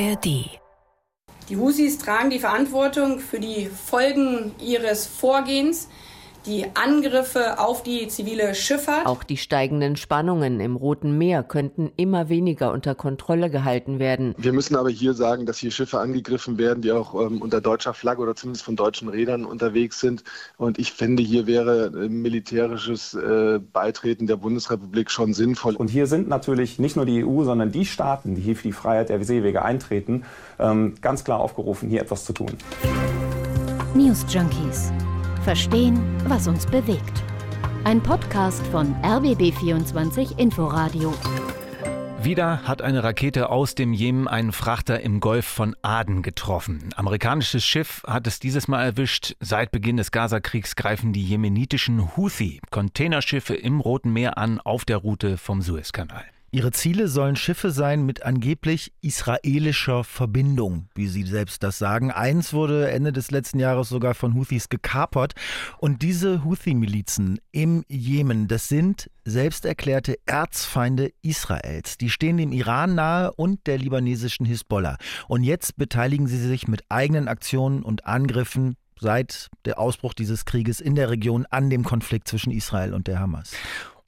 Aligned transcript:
ARD. 0.00 0.60
Die 1.48 1.56
Husis 1.56 1.98
tragen 1.98 2.30
die 2.30 2.38
Verantwortung 2.38 3.18
für 3.18 3.40
die 3.40 3.66
Folgen 3.66 4.54
ihres 4.60 5.06
Vorgehens 5.06 5.88
die 6.46 6.66
Angriffe 6.74 7.58
auf 7.58 7.82
die 7.82 8.08
zivile 8.08 8.54
Schifffahrt. 8.54 9.06
Auch 9.06 9.22
die 9.22 9.36
steigenden 9.36 9.96
Spannungen 9.96 10.60
im 10.60 10.76
Roten 10.76 11.18
Meer 11.18 11.42
könnten 11.42 11.90
immer 11.96 12.28
weniger 12.28 12.72
unter 12.72 12.94
Kontrolle 12.94 13.50
gehalten 13.50 13.98
werden. 13.98 14.34
Wir 14.38 14.52
müssen 14.52 14.76
aber 14.76 14.90
hier 14.90 15.14
sagen, 15.14 15.46
dass 15.46 15.58
hier 15.58 15.70
Schiffe 15.70 16.00
angegriffen 16.00 16.58
werden, 16.58 16.82
die 16.82 16.92
auch 16.92 17.14
ähm, 17.14 17.42
unter 17.42 17.60
deutscher 17.60 17.94
Flagge 17.94 18.22
oder 18.22 18.34
zumindest 18.34 18.64
von 18.64 18.76
deutschen 18.76 19.08
Rädern 19.08 19.44
unterwegs 19.44 20.00
sind. 20.00 20.24
Und 20.56 20.78
ich 20.78 20.92
finde, 20.92 21.22
hier 21.22 21.46
wäre 21.46 21.86
äh, 21.86 22.08
militärisches 22.08 23.14
äh, 23.14 23.58
Beitreten 23.58 24.26
der 24.26 24.36
Bundesrepublik 24.36 25.10
schon 25.10 25.34
sinnvoll. 25.34 25.76
Und 25.76 25.88
hier 25.88 26.06
sind 26.06 26.28
natürlich 26.28 26.78
nicht 26.78 26.96
nur 26.96 27.06
die 27.06 27.24
EU, 27.24 27.44
sondern 27.44 27.72
die 27.72 27.86
Staaten, 27.86 28.34
die 28.34 28.42
hier 28.42 28.56
für 28.56 28.68
die 28.68 28.72
Freiheit 28.72 29.08
der 29.08 29.22
Seewege 29.24 29.64
eintreten, 29.64 30.24
ähm, 30.58 30.94
ganz 31.00 31.24
klar 31.24 31.40
aufgerufen, 31.40 31.88
hier 31.88 32.00
etwas 32.00 32.24
zu 32.24 32.32
tun. 32.32 32.52
News 33.94 34.24
Junkies 34.28 34.92
Verstehen, 35.48 35.98
was 36.26 36.46
uns 36.46 36.66
bewegt. 36.66 37.22
Ein 37.84 38.02
Podcast 38.02 38.66
von 38.66 38.94
RBB24 38.96 40.38
Inforadio. 40.38 41.14
Wieder 42.22 42.64
hat 42.64 42.82
eine 42.82 43.02
Rakete 43.02 43.48
aus 43.48 43.74
dem 43.74 43.94
Jemen 43.94 44.28
einen 44.28 44.52
Frachter 44.52 45.00
im 45.00 45.20
Golf 45.20 45.46
von 45.46 45.74
Aden 45.80 46.20
getroffen. 46.20 46.80
Ein 46.84 46.98
amerikanisches 46.98 47.64
Schiff 47.64 48.02
hat 48.06 48.26
es 48.26 48.40
dieses 48.40 48.68
Mal 48.68 48.84
erwischt. 48.84 49.36
Seit 49.40 49.70
Beginn 49.70 49.96
des 49.96 50.10
Gazakriegs 50.10 50.76
greifen 50.76 51.14
die 51.14 51.24
jemenitischen 51.24 52.14
Houthi 52.14 52.60
Containerschiffe 52.70 53.54
im 53.54 53.80
Roten 53.80 54.12
Meer 54.12 54.36
an 54.36 54.60
auf 54.60 54.84
der 54.84 54.98
Route 54.98 55.38
vom 55.38 55.62
Suezkanal. 55.62 56.26
Ihre 56.50 56.72
Ziele 56.72 57.08
sollen 57.08 57.36
Schiffe 57.36 57.70
sein 57.70 58.06
mit 58.06 58.22
angeblich 58.22 58.94
israelischer 59.02 60.02
Verbindung, 60.02 60.88
wie 60.94 61.06
sie 61.06 61.24
selbst 61.24 61.62
das 61.62 61.76
sagen. 61.76 62.10
Eins 62.10 62.54
wurde 62.54 62.90
Ende 62.90 63.12
des 63.12 63.30
letzten 63.30 63.58
Jahres 63.58 63.90
sogar 63.90 64.14
von 64.14 64.34
Houthis 64.34 64.70
gekapert. 64.70 65.34
Und 65.76 66.00
diese 66.00 66.44
Houthi-Milizen 66.44 67.38
im 67.52 67.84
Jemen, 67.86 68.48
das 68.48 68.66
sind 68.68 69.10
selbsterklärte 69.26 70.16
Erzfeinde 70.24 71.12
Israels. 71.20 71.98
Die 71.98 72.08
stehen 72.08 72.38
dem 72.38 72.52
Iran 72.52 72.94
nahe 72.94 73.30
und 73.34 73.66
der 73.66 73.76
libanesischen 73.76 74.46
Hisbollah. 74.46 74.96
Und 75.28 75.42
jetzt 75.42 75.76
beteiligen 75.76 76.28
sie 76.28 76.38
sich 76.38 76.66
mit 76.66 76.82
eigenen 76.88 77.28
Aktionen 77.28 77.82
und 77.82 78.06
Angriffen 78.06 78.76
seit 78.98 79.48
der 79.66 79.78
Ausbruch 79.78 80.14
dieses 80.14 80.46
Krieges 80.46 80.80
in 80.80 80.94
der 80.94 81.10
Region 81.10 81.44
an 81.50 81.68
dem 81.68 81.84
Konflikt 81.84 82.26
zwischen 82.26 82.52
Israel 82.52 82.94
und 82.94 83.06
der 83.06 83.20
Hamas. 83.20 83.52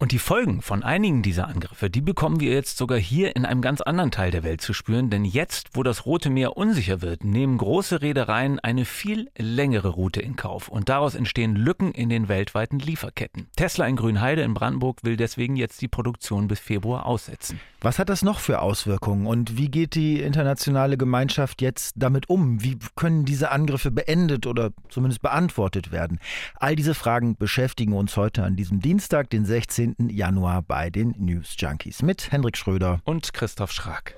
Und 0.03 0.13
die 0.13 0.19
Folgen 0.19 0.63
von 0.63 0.83
einigen 0.83 1.21
dieser 1.21 1.47
Angriffe, 1.47 1.91
die 1.91 2.01
bekommen 2.01 2.41
wir 2.41 2.55
jetzt 2.55 2.79
sogar 2.79 2.97
hier 2.97 3.37
in 3.37 3.45
einem 3.45 3.61
ganz 3.61 3.83
anderen 3.83 4.11
Teil 4.11 4.31
der 4.31 4.43
Welt 4.43 4.63
zu 4.63 4.73
spüren, 4.73 5.11
denn 5.11 5.27
jetzt, 5.27 5.69
wo 5.75 5.83
das 5.83 6.07
Rote 6.07 6.31
Meer 6.31 6.57
unsicher 6.57 7.03
wird, 7.03 7.23
nehmen 7.23 7.59
große 7.59 8.01
Reedereien 8.01 8.59
eine 8.59 8.87
viel 8.87 9.31
längere 9.37 9.89
Route 9.89 10.23
in 10.23 10.37
Kauf 10.37 10.69
und 10.69 10.89
daraus 10.89 11.15
entstehen 11.15 11.55
Lücken 11.55 11.93
in 11.93 12.09
den 12.09 12.29
weltweiten 12.29 12.79
Lieferketten. 12.79 13.49
Tesla 13.57 13.87
in 13.87 13.97
Grünheide 13.97 14.41
in 14.41 14.55
Brandenburg 14.55 15.05
will 15.05 15.19
deswegen 15.19 15.57
jetzt 15.57 15.83
die 15.83 15.89
Produktion 15.89 16.49
bis 16.49 16.61
Februar 16.61 17.05
aussetzen. 17.05 17.61
Was 17.83 17.99
hat 17.99 18.09
das 18.09 18.23
noch 18.23 18.41
für 18.41 18.63
Auswirkungen 18.63 19.27
und 19.27 19.59
wie 19.59 19.71
geht 19.71 19.95
die 19.95 20.23
internationale 20.23 20.97
Gemeinschaft 20.97 21.61
jetzt 21.61 21.95
damit 21.97 22.31
um? 22.31 22.63
Wie 22.63 22.79
können 22.95 23.27
diese 23.27 23.51
Angriffe 23.51 23.91
beendet 23.91 24.47
oder 24.47 24.71
zumindest 24.89 25.21
beantwortet 25.21 25.93
werden? 25.93 26.21
All 26.55 26.75
diese 26.75 26.95
Fragen 26.95 27.37
beschäftigen 27.37 27.93
uns 27.93 28.17
heute 28.17 28.45
an 28.45 28.57
diesem 28.57 28.81
Dienstag, 28.81 29.29
den 29.29 29.45
16. 29.45 29.90
19. 29.99 30.09
Januar 30.11 30.63
bei 30.63 30.91
den 30.91 31.15
News 31.19 31.55
Junkies 31.59 32.03
mit 32.03 32.31
Hendrik 32.31 32.57
Schröder 32.57 33.01
und 33.05 33.33
Christoph 33.33 33.73
Schrag. 33.73 34.15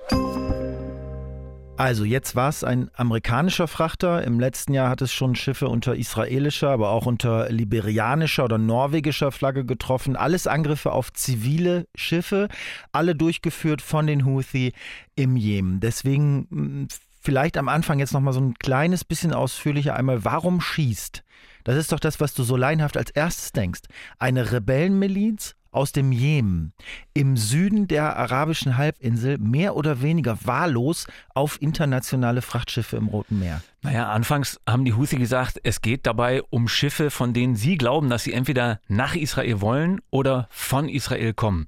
Also 1.75 2.05
jetzt 2.05 2.35
war 2.35 2.49
es 2.49 2.63
ein 2.63 2.91
amerikanischer 2.93 3.67
Frachter. 3.67 4.23
Im 4.23 4.39
letzten 4.39 4.73
Jahr 4.73 4.89
hat 4.89 5.01
es 5.01 5.11
schon 5.11 5.35
Schiffe 5.35 5.67
unter 5.67 5.95
israelischer, 5.95 6.69
aber 6.69 6.89
auch 6.89 7.07
unter 7.07 7.49
liberianischer 7.49 8.45
oder 8.45 8.59
norwegischer 8.59 9.31
Flagge 9.31 9.65
getroffen. 9.65 10.15
Alles 10.15 10.45
Angriffe 10.45 10.91
auf 10.91 11.11
zivile 11.13 11.87
Schiffe, 11.95 12.47
alle 12.91 13.15
durchgeführt 13.15 13.81
von 13.81 14.05
den 14.05 14.25
Houthi 14.25 14.73
im 15.15 15.35
Jemen. 15.35 15.79
Deswegen 15.79 16.47
hm, 16.51 16.87
vielleicht 17.21 17.57
am 17.57 17.69
Anfang 17.69 17.99
jetzt 17.99 18.13
noch 18.13 18.21
mal 18.21 18.33
so 18.33 18.41
ein 18.41 18.53
kleines 18.55 19.03
bisschen 19.03 19.33
ausführlicher 19.33 19.95
einmal, 19.95 20.23
warum 20.23 20.61
schießt? 20.61 21.23
Das 21.63 21.77
ist 21.77 21.91
doch 21.91 21.99
das, 21.99 22.19
was 22.19 22.33
du 22.33 22.43
so 22.43 22.57
leinhaft 22.57 22.97
als 22.97 23.09
erstes 23.09 23.51
denkst. 23.51 23.81
Eine 24.19 24.51
Rebellenmiliz 24.51 25.55
aus 25.73 25.91
dem 25.91 26.11
Jemen 26.11 26.73
im 27.13 27.37
Süden 27.37 27.87
der 27.87 28.17
arabischen 28.17 28.77
Halbinsel 28.77 29.37
mehr 29.37 29.75
oder 29.75 30.01
weniger 30.01 30.37
wahllos 30.43 31.07
auf 31.33 31.61
internationale 31.61 32.41
Frachtschiffe 32.41 32.97
im 32.97 33.07
Roten 33.07 33.39
Meer. 33.39 33.61
Naja, 33.83 34.09
anfangs 34.09 34.61
haben 34.67 34.85
die 34.85 34.93
Houthi 34.93 35.17
gesagt, 35.17 35.59
es 35.63 35.81
geht 35.81 36.05
dabei 36.05 36.41
um 36.43 36.69
Schiffe, 36.69 37.11
von 37.11 37.33
denen 37.33 37.57
sie 37.57 37.77
glauben, 37.77 38.09
dass 38.09 38.23
sie 38.23 38.31
entweder 38.31 38.79
nach 38.87 39.13
Israel 39.13 39.59
wollen 39.59 39.99
oder 40.09 40.47
von 40.49 40.87
Israel 40.87 41.33
kommen. 41.33 41.65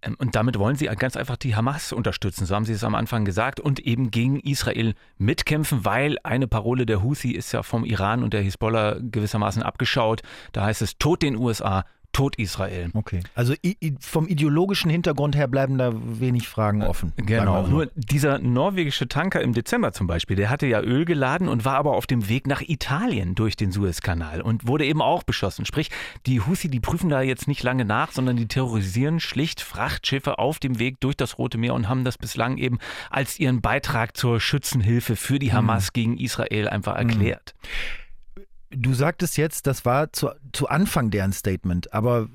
Ähm, 0.00 0.14
und 0.18 0.36
damit 0.36 0.60
wollen 0.60 0.76
sie 0.76 0.86
ganz 0.86 1.16
einfach 1.16 1.36
die 1.36 1.56
Hamas 1.56 1.92
unterstützen, 1.92 2.46
so 2.46 2.54
haben 2.54 2.64
sie 2.64 2.72
es 2.72 2.84
am 2.84 2.94
Anfang 2.94 3.24
gesagt, 3.24 3.58
und 3.58 3.80
eben 3.80 4.12
gegen 4.12 4.38
Israel 4.38 4.94
mitkämpfen, 5.18 5.84
weil 5.84 6.18
eine 6.22 6.46
Parole 6.46 6.86
der 6.86 7.02
Houthi 7.02 7.32
ist 7.32 7.50
ja 7.50 7.64
vom 7.64 7.84
Iran 7.84 8.22
und 8.22 8.32
der 8.32 8.42
Hisbollah 8.42 8.98
gewissermaßen 9.00 9.64
abgeschaut. 9.64 10.22
Da 10.52 10.64
heißt 10.64 10.82
es, 10.82 10.98
tot 10.98 11.22
den 11.22 11.36
USA, 11.36 11.84
Tod 12.16 12.36
Israel. 12.36 12.88
Okay. 12.94 13.20
Also 13.34 13.52
vom 14.00 14.26
ideologischen 14.26 14.90
Hintergrund 14.90 15.36
her 15.36 15.48
bleiben 15.48 15.76
da 15.76 15.92
wenig 15.94 16.48
Fragen 16.48 16.82
offen. 16.82 17.12
Genau. 17.16 17.66
Nur 17.66 17.90
dieser 17.94 18.38
norwegische 18.38 19.06
Tanker 19.06 19.42
im 19.42 19.52
Dezember 19.52 19.92
zum 19.92 20.06
Beispiel, 20.06 20.34
der 20.34 20.48
hatte 20.48 20.66
ja 20.66 20.80
Öl 20.80 21.04
geladen 21.04 21.46
und 21.46 21.66
war 21.66 21.76
aber 21.76 21.92
auf 21.92 22.06
dem 22.06 22.30
Weg 22.30 22.46
nach 22.46 22.62
Italien 22.62 23.34
durch 23.34 23.54
den 23.54 23.70
Suezkanal 23.70 24.40
und 24.40 24.66
wurde 24.66 24.86
eben 24.86 25.02
auch 25.02 25.24
beschossen. 25.24 25.66
Sprich, 25.66 25.90
die 26.24 26.40
Houthi, 26.40 26.70
die 26.70 26.80
prüfen 26.80 27.10
da 27.10 27.20
jetzt 27.20 27.48
nicht 27.48 27.62
lange 27.62 27.84
nach, 27.84 28.12
sondern 28.12 28.38
die 28.38 28.48
terrorisieren 28.48 29.20
schlicht 29.20 29.60
Frachtschiffe 29.60 30.38
auf 30.38 30.58
dem 30.58 30.78
Weg 30.78 31.00
durch 31.00 31.18
das 31.18 31.36
Rote 31.36 31.58
Meer 31.58 31.74
und 31.74 31.86
haben 31.86 32.04
das 32.04 32.16
bislang 32.16 32.56
eben 32.56 32.78
als 33.10 33.38
ihren 33.38 33.60
Beitrag 33.60 34.16
zur 34.16 34.40
Schützenhilfe 34.40 35.16
für 35.16 35.38
die 35.38 35.52
Hamas 35.52 35.88
mhm. 35.88 35.92
gegen 35.92 36.16
Israel 36.16 36.68
einfach 36.68 36.96
erklärt. 36.96 37.54
Mhm. 37.60 38.05
Du 38.70 38.94
sagtest 38.94 39.36
jetzt, 39.36 39.66
das 39.66 39.84
war 39.84 40.12
zu, 40.12 40.30
zu 40.52 40.68
Anfang 40.68 41.10
deren 41.10 41.32
Statement, 41.32 41.92
aber 41.92 42.28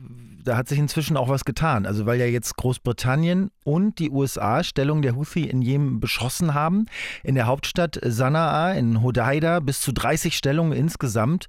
da 0.43 0.57
hat 0.57 0.67
sich 0.67 0.79
inzwischen 0.79 1.17
auch 1.17 1.29
was 1.29 1.45
getan. 1.45 1.85
Also 1.85 2.05
weil 2.05 2.19
ja 2.19 2.25
jetzt 2.25 2.55
Großbritannien 2.57 3.51
und 3.63 3.99
die 3.99 4.09
USA 4.09 4.63
Stellung 4.63 5.01
der 5.01 5.15
Houthi 5.15 5.43
in 5.43 5.61
Jemen 5.61 5.99
beschossen 5.99 6.53
haben. 6.53 6.85
In 7.23 7.35
der 7.35 7.47
Hauptstadt 7.47 7.99
Sanaa, 8.03 8.71
in 8.71 9.01
Hodeida, 9.01 9.59
bis 9.59 9.81
zu 9.81 9.91
30 9.91 10.35
Stellungen 10.35 10.73
insgesamt 10.73 11.47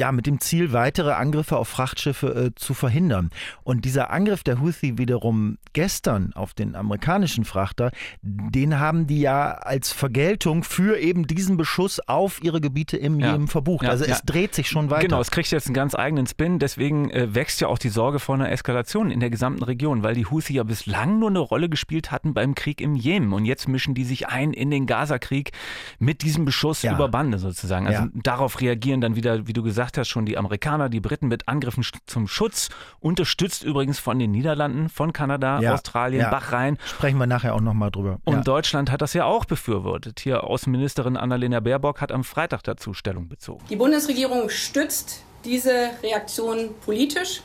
ja, 0.00 0.12
mit 0.12 0.26
dem 0.26 0.40
Ziel, 0.40 0.72
weitere 0.72 1.12
Angriffe 1.12 1.56
auf 1.56 1.68
Frachtschiffe 1.68 2.28
äh, 2.28 2.54
zu 2.54 2.72
verhindern. 2.72 3.30
Und 3.64 3.84
dieser 3.84 4.10
Angriff 4.10 4.44
der 4.44 4.60
Houthi 4.60 4.96
wiederum 4.96 5.58
gestern 5.72 6.32
auf 6.34 6.54
den 6.54 6.76
amerikanischen 6.76 7.44
Frachter, 7.44 7.90
den 8.22 8.78
haben 8.78 9.08
die 9.08 9.20
ja 9.20 9.50
als 9.54 9.90
Vergeltung 9.90 10.62
für 10.62 10.98
eben 10.98 11.26
diesen 11.26 11.56
Beschuss 11.56 11.98
auf 12.06 12.40
ihre 12.44 12.60
Gebiete 12.60 12.96
im 12.96 13.18
ja. 13.18 13.32
Jemen 13.32 13.48
verbucht. 13.48 13.84
Ja, 13.84 13.90
also 13.90 14.04
ja. 14.04 14.12
es 14.12 14.22
dreht 14.22 14.54
sich 14.54 14.68
schon 14.68 14.88
weiter. 14.90 15.02
Genau, 15.08 15.20
es 15.20 15.32
kriegt 15.32 15.50
jetzt 15.50 15.66
einen 15.66 15.74
ganz 15.74 15.96
eigenen 15.96 16.28
Spin. 16.28 16.60
Deswegen 16.60 17.10
äh, 17.10 17.34
wächst 17.34 17.60
ja 17.60 17.66
auch 17.66 17.78
die 17.78 17.88
Sorge 17.88 18.20
vor 18.20 18.36
einer 18.36 18.52
Eskalation 18.52 19.10
in 19.10 19.18
der 19.18 19.30
gesamten 19.30 19.64
Region, 19.64 20.04
weil 20.04 20.14
die 20.14 20.26
Houthi 20.26 20.54
ja 20.54 20.62
bislang 20.62 21.18
nur 21.18 21.30
eine 21.30 21.40
Rolle 21.40 21.68
gespielt 21.68 22.12
hatten 22.12 22.34
beim 22.34 22.54
Krieg 22.54 22.80
im 22.80 22.94
Jemen. 22.94 23.32
Und 23.32 23.46
jetzt 23.46 23.66
mischen 23.66 23.94
die 23.94 24.04
sich 24.04 24.28
ein 24.28 24.52
in 24.52 24.70
den 24.70 24.86
Gaza-Krieg 24.86 25.50
mit 25.98 26.22
diesem 26.22 26.44
Beschuss 26.44 26.84
über 26.84 27.08
Bande 27.08 27.38
sozusagen. 27.38 27.88
Also 27.88 28.04
darauf 28.14 28.60
reagieren 28.60 29.00
dann 29.00 29.16
wieder, 29.16 29.48
wie 29.48 29.52
du 29.52 29.64
gesagt 29.64 29.87
gesagt 29.88 29.98
hast, 29.98 30.08
schon 30.08 30.26
die 30.26 30.36
Amerikaner, 30.36 30.88
die 30.88 31.00
Briten 31.00 31.28
mit 31.28 31.48
Angriffen 31.48 31.84
zum 32.06 32.28
Schutz, 32.28 32.68
unterstützt 33.00 33.64
übrigens 33.64 33.98
von 33.98 34.18
den 34.18 34.30
Niederlanden, 34.30 34.88
von 34.88 35.12
Kanada, 35.12 35.60
ja, 35.60 35.74
Australien, 35.74 36.22
ja. 36.22 36.30
Bachrhein. 36.30 36.78
Sprechen 36.84 37.18
wir 37.18 37.26
nachher 37.26 37.54
auch 37.54 37.60
nochmal 37.60 37.90
drüber. 37.90 38.18
Und 38.24 38.36
ja. 38.36 38.42
Deutschland 38.42 38.90
hat 38.90 39.00
das 39.00 39.14
ja 39.14 39.24
auch 39.24 39.46
befürwortet. 39.46 40.20
Hier 40.20 40.44
Außenministerin 40.44 41.16
Annalena 41.16 41.60
Baerbock 41.60 42.00
hat 42.00 42.12
am 42.12 42.24
Freitag 42.24 42.62
dazu 42.64 42.92
Stellung 42.92 43.28
bezogen. 43.28 43.64
Die 43.70 43.76
Bundesregierung 43.76 44.50
stützt 44.50 45.22
diese 45.44 45.90
Reaktion 46.02 46.70
politisch. 46.84 47.42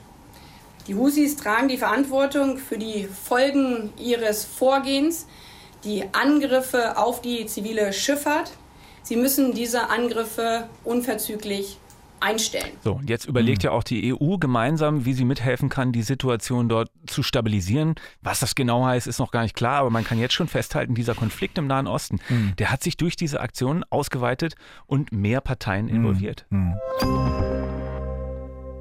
Die 0.87 0.95
Husis 0.95 1.37
tragen 1.37 1.69
die 1.69 1.77
Verantwortung 1.77 2.57
für 2.57 2.77
die 2.77 3.05
Folgen 3.05 3.93
ihres 3.97 4.43
Vorgehens, 4.43 5.27
die 5.85 6.03
Angriffe 6.11 6.97
auf 6.97 7.21
die 7.21 7.45
zivile 7.45 7.93
Schifffahrt. 7.93 8.51
Sie 9.01 9.15
müssen 9.15 9.53
diese 9.53 9.89
Angriffe 9.89 10.67
unverzüglich 10.83 11.77
einstellen. 12.23 12.71
So, 12.83 12.93
und 12.93 13.09
jetzt 13.09 13.25
überlegt 13.25 13.63
mhm. 13.63 13.67
ja 13.67 13.71
auch 13.71 13.83
die 13.83 14.13
EU 14.13 14.37
gemeinsam, 14.37 15.05
wie 15.05 15.13
sie 15.13 15.25
mithelfen 15.25 15.69
kann, 15.69 15.91
die 15.91 16.03
Situation 16.03 16.69
dort 16.69 16.89
zu 17.05 17.23
stabilisieren. 17.23 17.95
Was 18.21 18.39
das 18.39 18.55
genau 18.55 18.85
heißt, 18.85 19.07
ist 19.07 19.19
noch 19.19 19.31
gar 19.31 19.43
nicht 19.43 19.55
klar, 19.55 19.79
aber 19.79 19.89
man 19.89 20.03
kann 20.03 20.19
jetzt 20.19 20.33
schon 20.33 20.47
festhalten, 20.47 20.95
dieser 20.95 21.15
Konflikt 21.15 21.57
im 21.57 21.67
Nahen 21.67 21.87
Osten, 21.87 22.19
mhm. 22.29 22.55
der 22.57 22.71
hat 22.71 22.83
sich 22.83 22.97
durch 22.97 23.15
diese 23.15 23.41
Aktion 23.41 23.83
ausgeweitet 23.89 24.55
und 24.85 25.11
mehr 25.11 25.41
Parteien 25.41 25.87
involviert. 25.87 26.45
Mhm. 26.49 26.75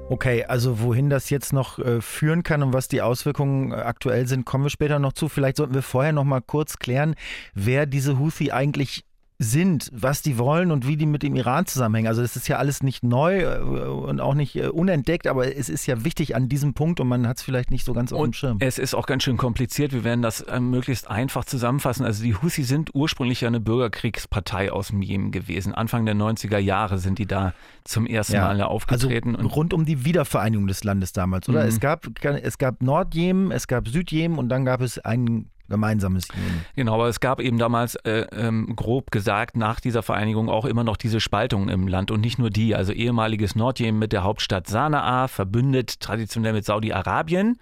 Okay, 0.09 0.43
also 0.43 0.79
wohin 0.81 1.09
das 1.09 1.29
jetzt 1.29 1.53
noch 1.53 1.79
äh, 1.79 2.01
führen 2.01 2.43
kann 2.43 2.61
und 2.61 2.73
was 2.73 2.87
die 2.87 3.01
Auswirkungen 3.01 3.71
äh, 3.71 3.75
aktuell 3.75 4.27
sind, 4.27 4.45
kommen 4.45 4.65
wir 4.65 4.69
später 4.69 4.99
noch 4.99 5.13
zu. 5.13 5.29
Vielleicht 5.29 5.57
sollten 5.57 5.73
wir 5.73 5.81
vorher 5.81 6.11
noch 6.11 6.23
mal 6.23 6.41
kurz 6.41 6.77
klären, 6.77 7.15
wer 7.53 7.85
diese 7.85 8.19
Houthi 8.19 8.51
eigentlich 8.51 9.05
sind, 9.39 9.89
was 9.93 10.21
die 10.21 10.37
wollen 10.37 10.71
und 10.71 10.87
wie 10.87 10.95
die 10.95 11.05
mit 11.05 11.23
dem 11.23 11.35
Iran 11.35 11.65
zusammenhängen. 11.65 12.07
Also 12.07 12.21
das 12.21 12.35
ist 12.35 12.47
ja 12.47 12.57
alles 12.57 12.83
nicht 12.83 13.03
neu 13.03 13.41
äh, 13.41 13.59
und 13.59 14.19
auch 14.21 14.33
nicht 14.33 14.55
äh, 14.55 14.67
unentdeckt, 14.67 15.27
aber 15.27 15.55
es 15.55 15.69
ist 15.69 15.85
ja 15.85 16.03
wichtig 16.03 16.35
an 16.35 16.49
diesem 16.49 16.73
Punkt 16.73 16.99
und 16.99 17.07
man 17.07 17.27
hat 17.27 17.37
es 17.37 17.43
vielleicht 17.43 17.71
nicht 17.71 17.85
so 17.85 17.93
ganz 17.93 18.13
auf 18.13 18.23
dem 18.23 18.33
Schirm. 18.33 18.57
Es 18.59 18.77
ist 18.77 18.93
auch 18.93 19.05
ganz 19.05 19.23
schön 19.23 19.37
kompliziert. 19.37 19.91
Wir 19.91 20.03
werden 20.03 20.21
das 20.21 20.41
äh, 20.41 20.59
möglichst 20.59 21.09
einfach 21.09 21.45
zusammenfassen. 21.45 22.05
Also 22.05 22.23
die 22.23 22.35
Houthi 22.35 22.63
sind 22.63 22.91
ursprünglich 22.93 23.41
ja 23.41 23.47
eine 23.47 23.59
Bürgerkriegspartei 23.59 24.71
aus 24.71 24.87
dem 24.89 25.01
Jemen 25.01 25.31
gewesen. 25.31 25.73
Anfang 25.73 26.05
der 26.05 26.15
90er 26.15 26.59
Jahre 26.59 26.99
sind 26.99 27.19
die 27.19 27.25
da 27.25 27.53
zum 27.83 28.05
ersten 28.05 28.35
ja. 28.35 28.47
Mal 28.47 28.61
aufgetreten. 28.61 29.35
Also 29.35 29.49
rund 29.49 29.73
um 29.73 29.85
die 29.85 30.05
Wiedervereinigung 30.05 30.67
des 30.67 30.83
Landes 30.83 31.11
damals, 31.11 31.49
oder? 31.49 31.63
Mhm. 31.63 31.69
Es 31.69 31.79
gab 31.79 32.07
es 32.23 32.57
gab 32.57 32.81
Nordjemen, 32.81 33.51
es 33.51 33.67
gab 33.67 33.87
Südjemen 33.87 34.37
und 34.37 34.49
dann 34.49 34.65
gab 34.65 34.81
es 34.81 34.99
einen 34.99 35.49
gemeinsames 35.73 36.27
Jemen. 36.33 36.65
Genau, 36.75 36.93
aber 36.93 37.07
es 37.07 37.19
gab 37.19 37.41
eben 37.41 37.57
damals 37.57 37.95
äh, 37.95 38.27
ähm, 38.31 38.75
grob 38.75 39.11
gesagt 39.11 39.57
nach 39.57 39.79
dieser 39.79 40.03
Vereinigung 40.03 40.49
auch 40.49 40.65
immer 40.65 40.83
noch 40.83 40.97
diese 40.97 41.19
Spaltung 41.19 41.67
im 41.67 41.87
Land 41.87 42.11
und 42.11 42.21
nicht 42.21 42.37
nur 42.37 42.51
die, 42.51 42.75
also 42.75 42.93
ehemaliges 42.93 43.55
Nordjemen 43.55 43.99
mit 43.99 44.13
der 44.13 44.23
Hauptstadt 44.23 44.67
Sanaa 44.67 45.27
verbündet 45.27 45.99
traditionell 45.99 46.53
mit 46.53 46.65
Saudi-Arabien 46.65 47.57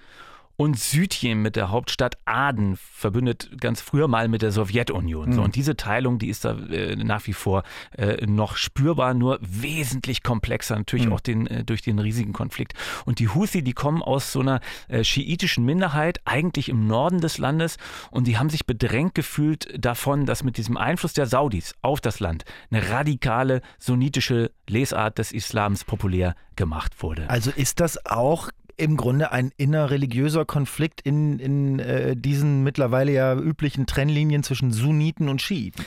und 0.62 0.78
Südjemen 0.78 1.42
mit 1.42 1.56
der 1.56 1.72
Hauptstadt 1.72 2.20
Aden 2.26 2.78
verbündet 2.78 3.50
ganz 3.60 3.82
früher 3.82 4.08
mal 4.08 4.28
mit 4.28 4.44
der 4.44 4.52
Sowjetunion. 4.52 5.30
Mhm. 5.30 5.34
So, 5.34 5.42
und 5.42 5.56
diese 5.56 5.76
Teilung, 5.76 6.20
die 6.20 6.30
ist 6.30 6.46
da 6.46 6.52
äh, 6.52 6.96
nach 6.96 7.26
wie 7.26 7.34
vor 7.34 7.64
äh, 7.98 8.28
noch 8.28 8.58
spürbar, 8.58 9.16
nur 9.16 9.40
wesentlich 9.42 10.22
komplexer, 10.22 10.76
natürlich 10.76 11.08
mhm. 11.08 11.14
auch 11.14 11.20
den, 11.20 11.48
äh, 11.48 11.64
durch 11.64 11.82
den 11.82 11.98
riesigen 11.98 12.32
Konflikt. 12.32 12.74
Und 13.06 13.18
die 13.18 13.30
Houthi, 13.30 13.64
die 13.64 13.74
kommen 13.74 14.04
aus 14.04 14.32
so 14.32 14.42
einer 14.42 14.62
äh, 14.88 15.04
schiitischen 15.04 15.66
Minderheit, 15.66 16.22
eigentlich 16.26 16.70
im 16.70 16.86
Norden 16.86 17.22
des 17.22 17.40
Landes, 17.40 17.78
und 18.12 18.28
die 18.28 18.38
haben 18.38 18.52
sich 18.52 18.68
bedrängt 18.68 19.16
gefühlt 19.16 19.68
davon, 19.84 20.28
dass 20.28 20.44
mit 20.44 20.58
diesem 20.58 20.78
Einfluss 20.78 21.14
der 21.14 21.26
Saudis 21.26 21.74
auf 21.82 22.02
das 22.02 22.20
Land 22.20 22.46
eine 22.70 22.88
radikale 22.92 23.64
sunnitische 23.80 24.52
Lesart 24.70 25.18
des 25.18 25.32
Islams 25.32 25.86
populär 25.86 26.36
gemacht 26.56 27.02
wurde. 27.02 27.28
Also 27.30 27.50
ist 27.50 27.80
das 27.80 28.06
auch 28.06 28.50
im 28.82 28.98
Grunde 28.98 29.32
ein 29.32 29.52
innerreligiöser 29.58 30.44
Konflikt 30.44 31.02
in, 31.02 31.38
in 31.40 31.80
äh, 31.80 32.16
diesen 32.18 32.64
mittlerweile 32.64 33.12
ja 33.12 33.36
üblichen 33.36 33.86
Trennlinien 33.86 34.42
zwischen 34.42 34.72
Sunniten 34.72 35.30
und 35.30 35.42
Schiiten. 35.42 35.86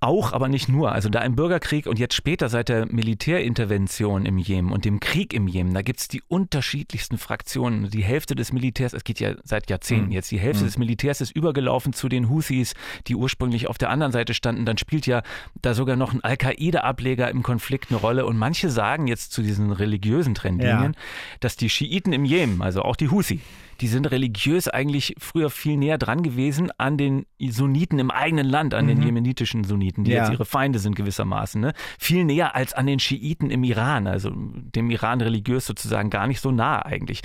Auch, 0.00 0.32
aber 0.32 0.48
nicht 0.48 0.68
nur. 0.68 0.92
Also 0.92 1.08
da 1.08 1.22
im 1.22 1.34
Bürgerkrieg 1.34 1.86
und 1.88 1.98
jetzt 1.98 2.14
später 2.14 2.48
seit 2.48 2.68
der 2.68 2.86
Militärintervention 2.86 4.26
im 4.26 4.38
Jemen 4.38 4.70
und 4.70 4.84
dem 4.84 5.00
Krieg 5.00 5.34
im 5.34 5.48
Jemen, 5.48 5.74
da 5.74 5.82
gibt 5.82 5.98
es 5.98 6.06
die 6.06 6.22
unterschiedlichsten 6.28 7.18
Fraktionen. 7.18 7.90
Die 7.90 8.04
Hälfte 8.04 8.36
des 8.36 8.52
Militärs, 8.52 8.92
es 8.92 9.02
geht 9.02 9.18
ja 9.18 9.34
seit 9.42 9.68
Jahrzehnten 9.68 10.06
mhm. 10.06 10.12
jetzt, 10.12 10.30
die 10.30 10.38
Hälfte 10.38 10.62
mhm. 10.62 10.68
des 10.68 10.78
Militärs 10.78 11.20
ist 11.20 11.34
übergelaufen 11.34 11.92
zu 11.92 12.08
den 12.08 12.28
Houthis, 12.28 12.74
die 13.08 13.16
ursprünglich 13.16 13.68
auf 13.68 13.76
der 13.76 13.90
anderen 13.90 14.12
Seite 14.12 14.34
standen. 14.34 14.66
Dann 14.66 14.78
spielt 14.78 15.06
ja 15.08 15.22
da 15.62 15.74
sogar 15.74 15.96
noch 15.96 16.12
ein 16.12 16.22
Al-Qaida-Ableger 16.22 17.28
im 17.28 17.42
Konflikt 17.42 17.90
eine 17.90 17.98
Rolle. 17.98 18.24
Und 18.24 18.38
manche 18.38 18.70
sagen 18.70 19.08
jetzt 19.08 19.32
zu 19.32 19.42
diesen 19.42 19.72
religiösen 19.72 20.34
Trendlinien, 20.34 20.92
ja. 20.92 21.38
dass 21.40 21.56
die 21.56 21.70
Schiiten 21.70 22.12
im 22.12 22.24
Jemen, 22.24 22.62
also 22.62 22.82
auch 22.82 22.94
die 22.94 23.10
Houthi, 23.10 23.40
die 23.80 23.88
sind 23.88 24.10
religiös 24.10 24.68
eigentlich 24.68 25.14
früher 25.18 25.50
viel 25.50 25.76
näher 25.76 25.98
dran 25.98 26.22
gewesen 26.22 26.70
an 26.78 26.96
den 26.96 27.26
Sunniten 27.40 27.98
im 27.98 28.10
eigenen 28.10 28.46
Land, 28.46 28.74
an 28.74 28.84
mhm. 28.84 28.88
den 28.88 29.02
jemenitischen 29.02 29.64
Sunniten, 29.64 30.04
die 30.04 30.12
ja. 30.12 30.22
jetzt 30.22 30.32
ihre 30.32 30.44
Feinde 30.44 30.78
sind 30.78 30.96
gewissermaßen. 30.96 31.60
Ne? 31.60 31.72
Viel 31.98 32.24
näher 32.24 32.54
als 32.54 32.72
an 32.72 32.86
den 32.86 32.98
Schiiten 32.98 33.50
im 33.50 33.62
Iran, 33.64 34.06
also 34.06 34.30
dem 34.34 34.90
Iran 34.90 35.20
religiös 35.20 35.66
sozusagen 35.66 36.10
gar 36.10 36.26
nicht 36.26 36.40
so 36.40 36.50
nah 36.50 36.84
eigentlich. 36.84 37.22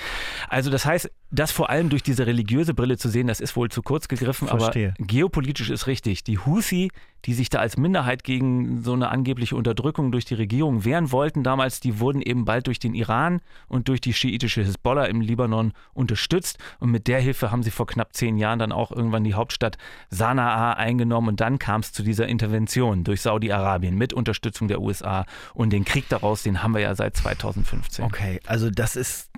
Also 0.47 0.69
das 0.69 0.85
heißt, 0.85 1.09
das 1.31 1.51
vor 1.51 1.71
allem 1.71 1.89
durch 1.89 2.03
diese 2.03 2.27
religiöse 2.27 2.75
Brille 2.75 2.97
zu 2.97 3.09
sehen, 3.09 3.25
das 3.25 3.39
ist 3.39 3.55
wohl 3.55 3.69
zu 3.69 3.81
kurz 3.81 4.07
gegriffen, 4.07 4.47
Verstehe. 4.47 4.93
aber 4.95 5.07
geopolitisch 5.07 5.71
ist 5.71 5.87
richtig. 5.87 6.23
Die 6.23 6.37
Houthi, 6.37 6.91
die 7.25 7.33
sich 7.33 7.49
da 7.49 7.57
als 7.57 7.75
Minderheit 7.75 8.23
gegen 8.23 8.83
so 8.83 8.93
eine 8.93 9.09
angebliche 9.09 9.55
Unterdrückung 9.55 10.11
durch 10.11 10.25
die 10.25 10.35
Regierung 10.35 10.85
wehren 10.85 11.11
wollten 11.11 11.41
damals, 11.41 11.79
die 11.79 11.99
wurden 11.99 12.21
eben 12.21 12.45
bald 12.45 12.67
durch 12.67 12.77
den 12.77 12.93
Iran 12.93 13.41
und 13.67 13.87
durch 13.87 13.99
die 13.99 14.13
schiitische 14.13 14.61
Hisbollah 14.61 15.05
im 15.05 15.21
Libanon 15.21 15.73
unterstützt. 15.93 16.42
Und 16.79 16.91
mit 16.91 17.07
der 17.07 17.19
Hilfe 17.19 17.51
haben 17.51 17.63
sie 17.63 17.71
vor 17.71 17.87
knapp 17.87 18.13
zehn 18.13 18.37
Jahren 18.37 18.59
dann 18.59 18.71
auch 18.71 18.91
irgendwann 18.91 19.23
die 19.23 19.33
Hauptstadt 19.33 19.77
Sanaa 20.09 20.73
eingenommen. 20.73 21.29
Und 21.29 21.41
dann 21.41 21.57
kam 21.57 21.81
es 21.81 21.91
zu 21.93 22.03
dieser 22.03 22.27
Intervention 22.27 23.03
durch 23.03 23.21
Saudi-Arabien 23.21 23.95
mit 23.95 24.13
Unterstützung 24.13 24.67
der 24.67 24.81
USA. 24.81 25.25
Und 25.55 25.71
den 25.71 25.83
Krieg 25.83 26.07
daraus, 26.09 26.43
den 26.43 26.61
haben 26.61 26.75
wir 26.75 26.81
ja 26.81 26.93
seit 26.93 27.17
2015. 27.17 28.05
Okay, 28.05 28.39
also 28.45 28.69
das 28.69 28.95
ist 28.95 29.31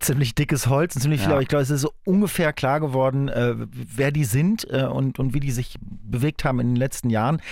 ziemlich 0.00 0.34
dickes 0.34 0.68
Holz, 0.68 0.94
ziemlich 0.94 1.18
nicht 1.18 1.24
viel, 1.24 1.30
ja. 1.30 1.34
aber 1.34 1.42
ich 1.42 1.48
glaube, 1.48 1.62
es 1.62 1.70
ist 1.70 1.82
so 1.82 1.92
ungefähr 2.04 2.52
klar 2.52 2.80
geworden, 2.80 3.28
äh, 3.28 3.54
wer 3.56 4.10
die 4.10 4.24
sind 4.24 4.66
äh, 4.70 4.84
und, 4.84 5.18
und 5.18 5.34
wie 5.34 5.40
die 5.40 5.50
sich 5.50 5.76
bewegt 5.80 6.44
haben 6.44 6.60
in 6.60 6.68
den 6.68 6.76
letzten 6.76 7.10
Jahren. 7.10 7.42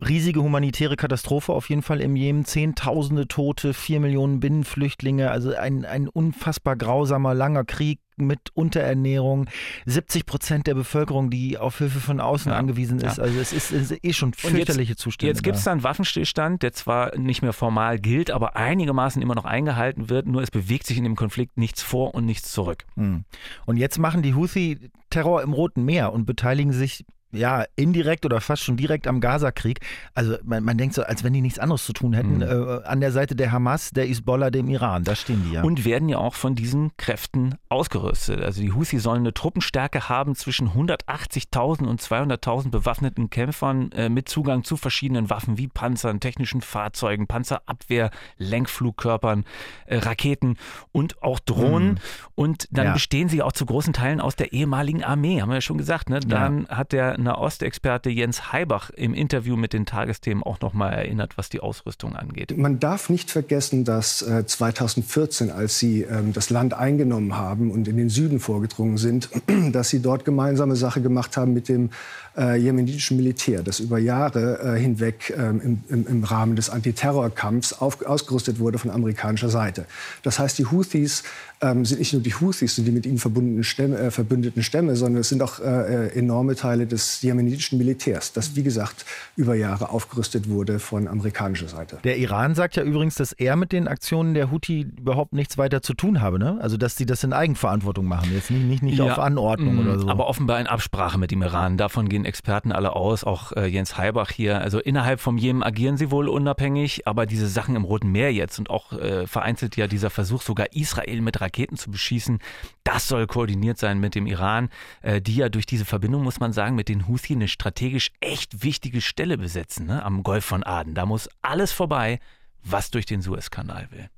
Riesige 0.00 0.42
humanitäre 0.42 0.96
Katastrophe 0.96 1.52
auf 1.52 1.68
jeden 1.68 1.82
Fall 1.82 2.00
im 2.00 2.16
Jemen. 2.16 2.46
Zehntausende 2.46 3.28
Tote, 3.28 3.74
vier 3.74 4.00
Millionen 4.00 4.40
Binnenflüchtlinge. 4.40 5.30
Also 5.30 5.54
ein, 5.54 5.84
ein 5.84 6.08
unfassbar 6.08 6.76
grausamer, 6.76 7.34
langer 7.34 7.64
Krieg 7.64 8.00
mit 8.26 8.50
Unterernährung. 8.54 9.46
70 9.86 10.26
Prozent 10.26 10.66
der 10.66 10.74
Bevölkerung, 10.74 11.30
die 11.30 11.58
auf 11.58 11.78
Hilfe 11.78 12.00
von 12.00 12.20
außen 12.20 12.52
ja, 12.52 12.58
angewiesen 12.58 13.00
ist. 13.00 13.18
Ja. 13.18 13.24
Also 13.24 13.38
es 13.38 13.52
ist, 13.52 13.72
ist, 13.72 13.92
eh 14.02 14.12
schon 14.12 14.32
fürchterliche 14.32 14.92
jetzt, 14.92 15.00
Zustände. 15.00 15.30
Jetzt 15.30 15.42
gibt 15.42 15.56
es 15.56 15.64
da 15.64 15.72
einen 15.72 15.82
Waffenstillstand, 15.82 16.62
der 16.62 16.72
zwar 16.72 17.16
nicht 17.16 17.42
mehr 17.42 17.52
formal 17.52 17.98
gilt, 17.98 18.30
aber 18.30 18.56
einigermaßen 18.56 19.20
immer 19.22 19.34
noch 19.34 19.44
eingehalten 19.44 20.08
wird. 20.08 20.26
Nur 20.26 20.42
es 20.42 20.50
bewegt 20.50 20.86
sich 20.86 20.98
in 20.98 21.04
dem 21.04 21.16
Konflikt 21.16 21.58
nichts 21.58 21.82
vor 21.82 22.14
und 22.14 22.24
nichts 22.24 22.52
zurück. 22.52 22.84
Hm. 22.96 23.24
Und 23.66 23.76
jetzt 23.76 23.98
machen 23.98 24.22
die 24.22 24.34
Houthi 24.34 24.90
Terror 25.10 25.42
im 25.42 25.52
Roten 25.52 25.84
Meer 25.84 26.12
und 26.12 26.24
beteiligen 26.24 26.72
sich 26.72 27.04
ja, 27.32 27.64
indirekt 27.76 28.24
oder 28.24 28.40
fast 28.40 28.64
schon 28.64 28.76
direkt 28.76 29.06
am 29.06 29.20
Gaza-Krieg. 29.20 29.80
Also 30.14 30.36
man, 30.44 30.64
man, 30.64 30.76
denkt 30.78 30.94
so, 30.94 31.02
als 31.02 31.22
wenn 31.22 31.32
die 31.32 31.40
nichts 31.40 31.58
anderes 31.58 31.84
zu 31.84 31.92
tun 31.92 32.12
hätten, 32.12 32.36
mhm. 32.36 32.42
äh, 32.42 32.84
an 32.84 33.00
der 33.00 33.12
Seite 33.12 33.36
der 33.36 33.52
Hamas, 33.52 33.90
der 33.90 34.08
Isbollah, 34.08 34.50
dem 34.50 34.68
Iran. 34.68 35.04
Da 35.04 35.14
stehen 35.14 35.44
die 35.46 35.54
ja. 35.54 35.62
Und 35.62 35.84
werden 35.84 36.08
ja 36.08 36.18
auch 36.18 36.34
von 36.34 36.54
diesen 36.54 36.96
Kräften 36.96 37.54
ausgerüstet. 37.68 38.42
Also 38.42 38.60
die 38.60 38.72
Houthi 38.72 38.98
sollen 38.98 39.20
eine 39.20 39.34
Truppenstärke 39.34 40.08
haben 40.08 40.34
zwischen 40.34 40.70
180.000 40.70 41.86
und 41.86 42.00
200.000 42.00 42.70
bewaffneten 42.70 43.30
Kämpfern 43.30 43.92
äh, 43.92 44.08
mit 44.08 44.28
Zugang 44.28 44.64
zu 44.64 44.76
verschiedenen 44.76 45.30
Waffen 45.30 45.58
wie 45.58 45.68
Panzern, 45.68 46.20
technischen 46.20 46.60
Fahrzeugen, 46.60 47.26
Panzerabwehr, 47.26 48.10
Lenkflugkörpern, 48.38 49.44
äh, 49.86 49.98
Raketen 49.98 50.56
und 50.92 51.22
auch 51.22 51.38
Drohnen. 51.38 51.92
Mhm. 51.92 51.98
Und 52.34 52.68
dann 52.72 52.86
ja. 52.86 52.92
bestehen 52.92 53.28
sie 53.28 53.42
auch 53.42 53.52
zu 53.52 53.66
großen 53.66 53.92
Teilen 53.92 54.20
aus 54.20 54.36
der 54.36 54.52
ehemaligen 54.52 55.04
Armee, 55.04 55.40
haben 55.40 55.50
wir 55.50 55.56
ja 55.56 55.60
schon 55.60 55.78
gesagt. 55.78 56.10
Ne? 56.10 56.20
Dann 56.20 56.66
ja. 56.68 56.76
hat 56.76 56.92
der 56.92 57.19
Nahostexperte 57.22 58.10
Jens 58.10 58.52
Heibach 58.52 58.90
im 58.90 59.14
Interview 59.14 59.56
mit 59.56 59.72
den 59.72 59.86
Tagesthemen 59.86 60.42
auch 60.42 60.60
nochmal 60.60 60.92
erinnert, 60.92 61.36
was 61.36 61.48
die 61.48 61.60
Ausrüstung 61.60 62.16
angeht. 62.16 62.56
Man 62.56 62.80
darf 62.80 63.10
nicht 63.10 63.30
vergessen, 63.30 63.84
dass 63.84 64.22
äh, 64.22 64.44
2014, 64.46 65.50
als 65.50 65.78
sie 65.78 66.02
ähm, 66.02 66.32
das 66.32 66.50
Land 66.50 66.74
eingenommen 66.74 67.36
haben 67.36 67.70
und 67.70 67.88
in 67.88 67.96
den 67.96 68.08
Süden 68.08 68.40
vorgedrungen 68.40 68.98
sind, 68.98 69.28
dass 69.72 69.88
sie 69.88 70.00
dort 70.00 70.24
gemeinsame 70.24 70.76
Sache 70.76 71.00
gemacht 71.00 71.36
haben 71.36 71.52
mit 71.52 71.68
dem 71.68 71.90
äh, 72.36 72.56
jemenitischen 72.56 73.16
Militär, 73.16 73.62
das 73.62 73.80
über 73.80 73.98
Jahre 73.98 74.60
äh, 74.76 74.80
hinweg 74.80 75.34
ähm, 75.36 75.60
im, 75.60 75.84
im, 75.88 76.06
im, 76.06 76.24
Rahmen 76.24 76.56
des 76.56 76.70
Antiterrorkampfs 76.70 77.72
auf, 77.72 78.04
ausgerüstet 78.06 78.58
wurde 78.60 78.78
von 78.78 78.90
amerikanischer 78.90 79.48
Seite. 79.48 79.86
Das 80.22 80.38
heißt, 80.38 80.58
die 80.58 80.66
Houthis 80.66 81.24
ähm, 81.60 81.84
sind 81.84 81.98
nicht 81.98 82.12
nur 82.12 82.22
die 82.22 82.34
Houthis, 82.34 82.76
sind 82.76 82.84
die 82.84 82.92
mit 82.92 83.04
ihnen 83.04 83.18
verbundenen 83.18 83.64
Stämme, 83.64 83.98
äh, 83.98 84.10
verbündeten 84.10 84.62
Stämme, 84.62 84.96
sondern 84.96 85.20
es 85.20 85.28
sind 85.28 85.42
auch 85.42 85.60
äh, 85.60 86.06
äh, 86.06 86.18
enorme 86.18 86.54
Teile 86.54 86.86
des 87.16 87.22
jemenitischen 87.22 87.78
Militärs, 87.78 88.32
das, 88.32 88.56
wie 88.56 88.62
gesagt, 88.62 89.04
über 89.36 89.54
Jahre 89.54 89.90
aufgerüstet 89.90 90.48
wurde 90.48 90.78
von 90.78 91.08
amerikanischer 91.08 91.68
Seite. 91.68 91.98
Der 92.04 92.18
Iran 92.18 92.54
sagt 92.54 92.76
ja 92.76 92.82
übrigens, 92.82 93.14
dass 93.14 93.32
er 93.32 93.56
mit 93.56 93.72
den 93.72 93.88
Aktionen 93.88 94.34
der 94.34 94.50
Houthi 94.50 94.86
überhaupt 94.98 95.32
nichts 95.32 95.58
weiter 95.58 95.82
zu 95.82 95.94
tun 95.94 96.20
habe. 96.20 96.38
Ne? 96.38 96.58
Also, 96.60 96.76
dass 96.76 96.96
sie 96.96 97.06
das 97.06 97.24
in 97.24 97.32
Eigenverantwortung 97.32 98.06
machen, 98.06 98.32
jetzt 98.32 98.50
nicht, 98.50 98.64
nicht, 98.64 98.82
nicht 98.82 98.98
ja, 98.98 99.04
auf 99.04 99.18
Anordnung 99.18 99.76
mh, 99.76 99.82
oder 99.82 99.98
so. 99.98 100.08
Aber 100.08 100.28
offenbar 100.28 100.60
in 100.60 100.66
Absprache 100.66 101.18
mit 101.18 101.30
dem 101.30 101.42
Iran. 101.42 101.76
Davon 101.76 102.08
gehen 102.08 102.24
Experten 102.24 102.72
alle 102.72 102.94
aus, 102.94 103.24
auch 103.24 103.52
äh, 103.52 103.66
Jens 103.66 103.96
Heibach 103.96 104.30
hier. 104.30 104.60
Also 104.60 104.78
innerhalb 104.78 105.20
vom 105.20 105.38
Jemen 105.38 105.62
agieren 105.62 105.96
sie 105.96 106.10
wohl 106.10 106.28
unabhängig, 106.28 107.06
aber 107.06 107.26
diese 107.26 107.48
Sachen 107.48 107.76
im 107.76 107.84
Roten 107.84 108.10
Meer 108.10 108.32
jetzt 108.32 108.58
und 108.58 108.70
auch 108.70 108.92
äh, 108.92 109.26
vereinzelt 109.26 109.76
ja 109.76 109.86
dieser 109.86 110.10
Versuch, 110.10 110.42
sogar 110.42 110.72
Israel 110.72 111.20
mit 111.20 111.40
Raketen 111.40 111.76
zu 111.76 111.90
beschießen, 111.90 112.38
das 112.84 113.08
soll 113.08 113.26
koordiniert 113.26 113.78
sein 113.78 114.00
mit 114.00 114.14
dem 114.14 114.26
Iran, 114.26 114.68
äh, 115.02 115.20
die 115.20 115.36
ja 115.36 115.48
durch 115.48 115.66
diese 115.66 115.84
Verbindung, 115.84 116.22
muss 116.22 116.40
man 116.40 116.52
sagen, 116.52 116.76
mit 116.76 116.88
den 116.88 117.06
Houthi 117.08 117.34
eine 117.34 117.48
strategisch 117.48 118.10
echt 118.20 118.62
wichtige 118.62 119.00
Stelle 119.00 119.38
besetzen, 119.38 119.86
ne, 119.86 120.04
am 120.04 120.22
Golf 120.22 120.44
von 120.44 120.62
Aden. 120.62 120.94
Da 120.94 121.06
muss 121.06 121.28
alles 121.42 121.72
vorbei, 121.72 122.20
was 122.62 122.90
durch 122.90 123.06
den 123.06 123.22
Suezkanal 123.22 123.88
will. 123.90 124.08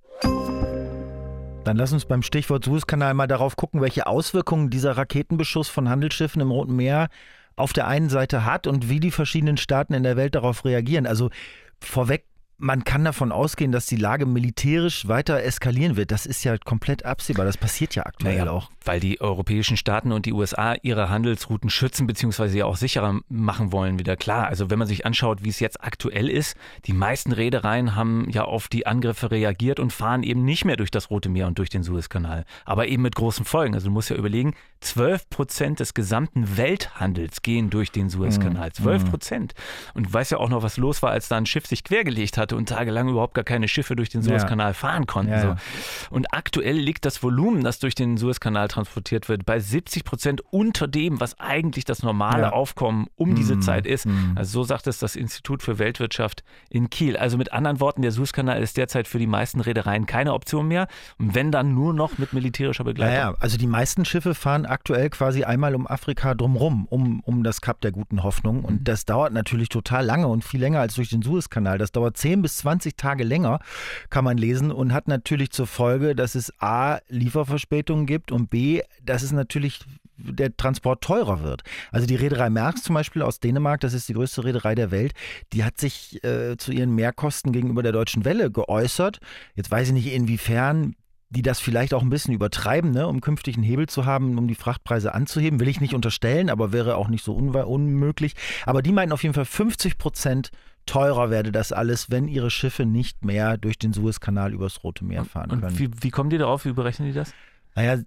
Dann 1.64 1.76
lass 1.76 1.92
uns 1.92 2.06
beim 2.06 2.22
Stichwort 2.22 2.64
Suezkanal 2.64 3.14
mal 3.14 3.28
darauf 3.28 3.56
gucken, 3.56 3.80
welche 3.80 4.06
Auswirkungen 4.06 4.70
dieser 4.70 4.96
Raketenbeschuss 4.96 5.68
von 5.68 5.88
Handelsschiffen 5.88 6.42
im 6.42 6.50
Roten 6.50 6.74
Meer 6.74 7.08
auf 7.54 7.72
der 7.72 7.86
einen 7.86 8.08
Seite 8.08 8.44
hat 8.44 8.66
und 8.66 8.88
wie 8.88 8.98
die 8.98 9.10
verschiedenen 9.10 9.56
Staaten 9.56 9.94
in 9.94 10.02
der 10.02 10.16
Welt 10.16 10.34
darauf 10.34 10.64
reagieren. 10.64 11.06
Also 11.06 11.30
vorweg 11.80 12.26
man 12.62 12.84
kann 12.84 13.04
davon 13.04 13.32
ausgehen, 13.32 13.72
dass 13.72 13.86
die 13.86 13.96
Lage 13.96 14.24
militärisch 14.24 15.08
weiter 15.08 15.42
eskalieren 15.42 15.96
wird. 15.96 16.12
Das 16.12 16.26
ist 16.26 16.44
ja 16.44 16.56
komplett 16.58 17.04
absehbar. 17.04 17.44
Das 17.44 17.56
passiert 17.56 17.96
ja 17.96 18.06
aktuell 18.06 18.38
naja, 18.38 18.52
auch. 18.52 18.70
Weil 18.84 19.00
die 19.00 19.20
europäischen 19.20 19.76
Staaten 19.76 20.12
und 20.12 20.26
die 20.26 20.32
USA 20.32 20.74
ihre 20.80 21.10
Handelsrouten 21.10 21.70
schützen 21.70 22.06
bzw. 22.06 22.56
ja 22.56 22.66
auch 22.66 22.76
sicherer 22.76 23.18
machen 23.28 23.72
wollen, 23.72 23.98
wieder 23.98 24.16
klar. 24.16 24.46
Also 24.46 24.70
wenn 24.70 24.78
man 24.78 24.86
sich 24.86 25.04
anschaut, 25.04 25.42
wie 25.42 25.48
es 25.48 25.58
jetzt 25.58 25.82
aktuell 25.82 26.28
ist, 26.28 26.56
die 26.86 26.92
meisten 26.92 27.32
Reedereien 27.32 27.96
haben 27.96 28.28
ja 28.30 28.44
auf 28.44 28.68
die 28.68 28.86
Angriffe 28.86 29.32
reagiert 29.32 29.80
und 29.80 29.92
fahren 29.92 30.22
eben 30.22 30.44
nicht 30.44 30.64
mehr 30.64 30.76
durch 30.76 30.92
das 30.92 31.10
Rote 31.10 31.28
Meer 31.28 31.48
und 31.48 31.58
durch 31.58 31.68
den 31.68 31.82
Suezkanal. 31.82 32.44
Aber 32.64 32.86
eben 32.86 33.02
mit 33.02 33.16
großen 33.16 33.44
Folgen. 33.44 33.74
Also 33.74 33.88
du 33.88 33.92
musst 33.92 34.10
ja 34.10 34.14
überlegen, 34.14 34.54
12 34.82 35.28
Prozent 35.30 35.80
des 35.80 35.94
gesamten 35.94 36.56
Welthandels 36.56 37.42
gehen 37.42 37.70
durch 37.70 37.90
den 37.90 38.08
Suezkanal. 38.08 38.72
12 38.72 39.02
mhm. 39.02 39.08
Prozent. 39.08 39.54
Und 39.94 40.06
du 40.06 40.12
weißt 40.12 40.30
ja 40.30 40.38
auch 40.38 40.48
noch, 40.48 40.62
was 40.62 40.76
los 40.76 41.02
war, 41.02 41.10
als 41.10 41.26
da 41.26 41.36
ein 41.36 41.46
Schiff 41.46 41.66
sich 41.66 41.82
quergelegt 41.82 42.38
hatte 42.52 42.56
und 42.56 42.68
tagelang 42.68 43.08
überhaupt 43.08 43.34
gar 43.34 43.44
keine 43.44 43.68
Schiffe 43.68 43.96
durch 43.96 44.10
den 44.10 44.22
Suezkanal 44.22 44.74
fahren 44.74 45.06
konnten. 45.06 45.40
So. 45.40 45.56
Und 46.10 46.32
aktuell 46.32 46.76
liegt 46.76 47.04
das 47.04 47.22
Volumen, 47.22 47.64
das 47.64 47.78
durch 47.78 47.94
den 47.94 48.16
Suezkanal 48.16 48.68
transportiert 48.68 49.28
wird, 49.28 49.44
bei 49.44 49.58
70 49.58 50.04
Prozent 50.04 50.42
unter 50.50 50.86
dem, 50.86 51.20
was 51.20 51.38
eigentlich 51.40 51.84
das 51.84 52.02
normale 52.02 52.52
Aufkommen 52.52 53.06
um 53.16 53.34
diese 53.34 53.58
Zeit 53.60 53.86
ist. 53.86 54.06
Mhm. 54.06 54.32
Also 54.36 54.60
so 54.60 54.64
sagt 54.64 54.86
es 54.86 54.98
das 54.98 55.16
Institut 55.16 55.62
für 55.62 55.78
Weltwirtschaft 55.78 56.44
in 56.68 56.90
Kiel. 56.90 57.16
Also 57.16 57.38
mit 57.38 57.52
anderen 57.52 57.80
Worten, 57.80 58.02
der 58.02 58.12
Suezkanal 58.12 58.62
ist 58.62 58.76
derzeit 58.76 59.08
für 59.08 59.18
die 59.18 59.26
meisten 59.26 59.60
Reedereien 59.60 60.06
keine 60.06 60.32
Option 60.34 60.68
mehr. 60.68 60.88
Und 61.18 61.34
wenn 61.34 61.50
dann 61.50 61.74
nur 61.74 61.94
noch 61.94 62.18
mit 62.18 62.32
militärischer 62.32 62.84
Begleitung. 62.84 63.14
Naja, 63.14 63.34
also 63.40 63.56
die 63.56 63.66
meisten 63.66 64.04
Schiffe 64.04 64.34
fahren 64.34 64.66
aktuell 64.66 65.10
quasi 65.10 65.44
einmal 65.44 65.74
um 65.74 65.86
Afrika 65.86 66.34
drumrum, 66.34 66.86
um, 66.86 67.20
um 67.20 67.42
das 67.44 67.60
Kap 67.60 67.80
der 67.80 67.92
guten 67.92 68.22
Hoffnung. 68.22 68.64
Und 68.64 68.80
mhm. 68.80 68.84
das 68.84 69.04
dauert 69.04 69.32
natürlich 69.32 69.68
total 69.68 70.04
lange 70.04 70.26
und 70.28 70.44
viel 70.44 70.60
länger 70.60 70.80
als 70.80 70.94
durch 70.94 71.08
den 71.08 71.22
Suezkanal. 71.22 71.78
Das 71.78 71.92
dauert 71.92 72.16
10 72.32 72.42
bis 72.42 72.56
20 72.58 72.96
Tage 72.96 73.24
länger, 73.24 73.60
kann 74.10 74.24
man 74.24 74.38
lesen, 74.38 74.70
und 74.70 74.92
hat 74.92 75.08
natürlich 75.08 75.50
zur 75.50 75.66
Folge, 75.66 76.14
dass 76.14 76.34
es 76.34 76.52
A, 76.60 76.98
Lieferverspätungen 77.08 78.06
gibt 78.06 78.32
und 78.32 78.48
B, 78.48 78.82
dass 79.02 79.22
es 79.22 79.32
natürlich 79.32 79.80
der 80.16 80.56
Transport 80.56 81.02
teurer 81.02 81.42
wird. 81.42 81.62
Also 81.90 82.06
die 82.06 82.14
Reederei 82.14 82.48
Merckx 82.48 82.84
zum 82.84 82.94
Beispiel 82.94 83.22
aus 83.22 83.40
Dänemark, 83.40 83.80
das 83.80 83.92
ist 83.92 84.08
die 84.08 84.12
größte 84.12 84.44
Reederei 84.44 84.74
der 84.74 84.90
Welt, 84.90 85.12
die 85.52 85.64
hat 85.64 85.78
sich 85.78 86.22
äh, 86.22 86.56
zu 86.56 86.72
ihren 86.72 86.94
Mehrkosten 86.94 87.52
gegenüber 87.52 87.82
der 87.82 87.92
Deutschen 87.92 88.24
Welle 88.24 88.50
geäußert. 88.50 89.18
Jetzt 89.56 89.70
weiß 89.70 89.88
ich 89.88 89.94
nicht, 89.94 90.12
inwiefern 90.12 90.94
die 91.32 91.42
das 91.42 91.60
vielleicht 91.60 91.94
auch 91.94 92.02
ein 92.02 92.10
bisschen 92.10 92.34
übertreiben, 92.34 92.90
ne, 92.90 93.08
um 93.08 93.20
künftig 93.20 93.56
einen 93.56 93.64
Hebel 93.64 93.88
zu 93.88 94.04
haben, 94.04 94.36
um 94.38 94.46
die 94.48 94.54
Frachtpreise 94.54 95.14
anzuheben. 95.14 95.60
Will 95.60 95.68
ich 95.68 95.80
nicht 95.80 95.94
unterstellen, 95.94 96.50
aber 96.50 96.72
wäre 96.72 96.96
auch 96.96 97.08
nicht 97.08 97.24
so 97.24 97.34
un 97.34 97.54
unmöglich. 97.54 98.34
Aber 98.66 98.82
die 98.82 98.92
meinten 98.92 99.12
auf 99.12 99.22
jeden 99.22 99.34
Fall 99.34 99.46
50 99.46 99.96
Prozent 99.96 100.50
teurer 100.84 101.30
werde 101.30 101.52
das 101.52 101.72
alles, 101.72 102.10
wenn 102.10 102.28
ihre 102.28 102.50
Schiffe 102.50 102.84
nicht 102.84 103.24
mehr 103.24 103.56
durch 103.56 103.78
den 103.78 103.92
Suezkanal 103.92 104.52
übers 104.52 104.82
Rote 104.84 105.04
Meer 105.04 105.24
fahren 105.24 105.50
können. 105.50 105.64
Und 105.64 105.78
wie, 105.78 105.90
wie 106.00 106.10
kommen 106.10 106.28
die 106.28 106.38
darauf? 106.38 106.64
Wie 106.64 106.72
berechnen 106.72 107.08
die 107.08 107.14
das? 107.14 107.32
Naja, 107.74 108.02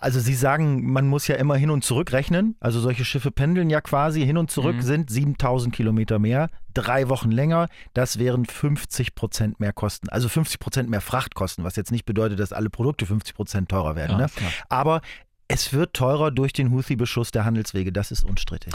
also 0.00 0.20
Sie 0.20 0.34
sagen, 0.34 0.90
man 0.92 1.06
muss 1.06 1.26
ja 1.26 1.36
immer 1.36 1.56
hin 1.56 1.70
und 1.70 1.84
zurück 1.84 2.12
rechnen. 2.12 2.56
Also 2.60 2.80
solche 2.80 3.04
Schiffe 3.04 3.30
pendeln 3.30 3.70
ja 3.70 3.80
quasi 3.80 4.24
hin 4.24 4.36
und 4.36 4.50
zurück, 4.50 4.76
mhm. 4.76 4.82
sind 4.82 5.10
7000 5.10 5.74
Kilometer 5.74 6.18
mehr, 6.18 6.48
drei 6.74 7.08
Wochen 7.08 7.30
länger. 7.30 7.68
Das 7.94 8.18
wären 8.18 8.46
50 8.46 9.14
Prozent 9.14 9.60
mehr 9.60 9.72
Kosten. 9.72 10.08
Also 10.08 10.28
50 10.28 10.60
Prozent 10.60 10.90
mehr 10.90 11.00
Frachtkosten, 11.00 11.64
was 11.64 11.76
jetzt 11.76 11.92
nicht 11.92 12.04
bedeutet, 12.04 12.38
dass 12.38 12.52
alle 12.52 12.70
Produkte 12.70 13.06
50 13.06 13.34
Prozent 13.34 13.68
teurer 13.68 13.96
werden. 13.96 14.18
Ja, 14.18 14.26
ne? 14.26 14.30
Aber 14.68 15.00
es 15.50 15.72
wird 15.72 15.94
teurer 15.94 16.30
durch 16.30 16.52
den 16.52 16.70
Houthi-Beschuss 16.70 17.32
der 17.32 17.44
Handelswege, 17.44 17.92
das 17.92 18.12
ist 18.12 18.24
unstrittig. 18.24 18.72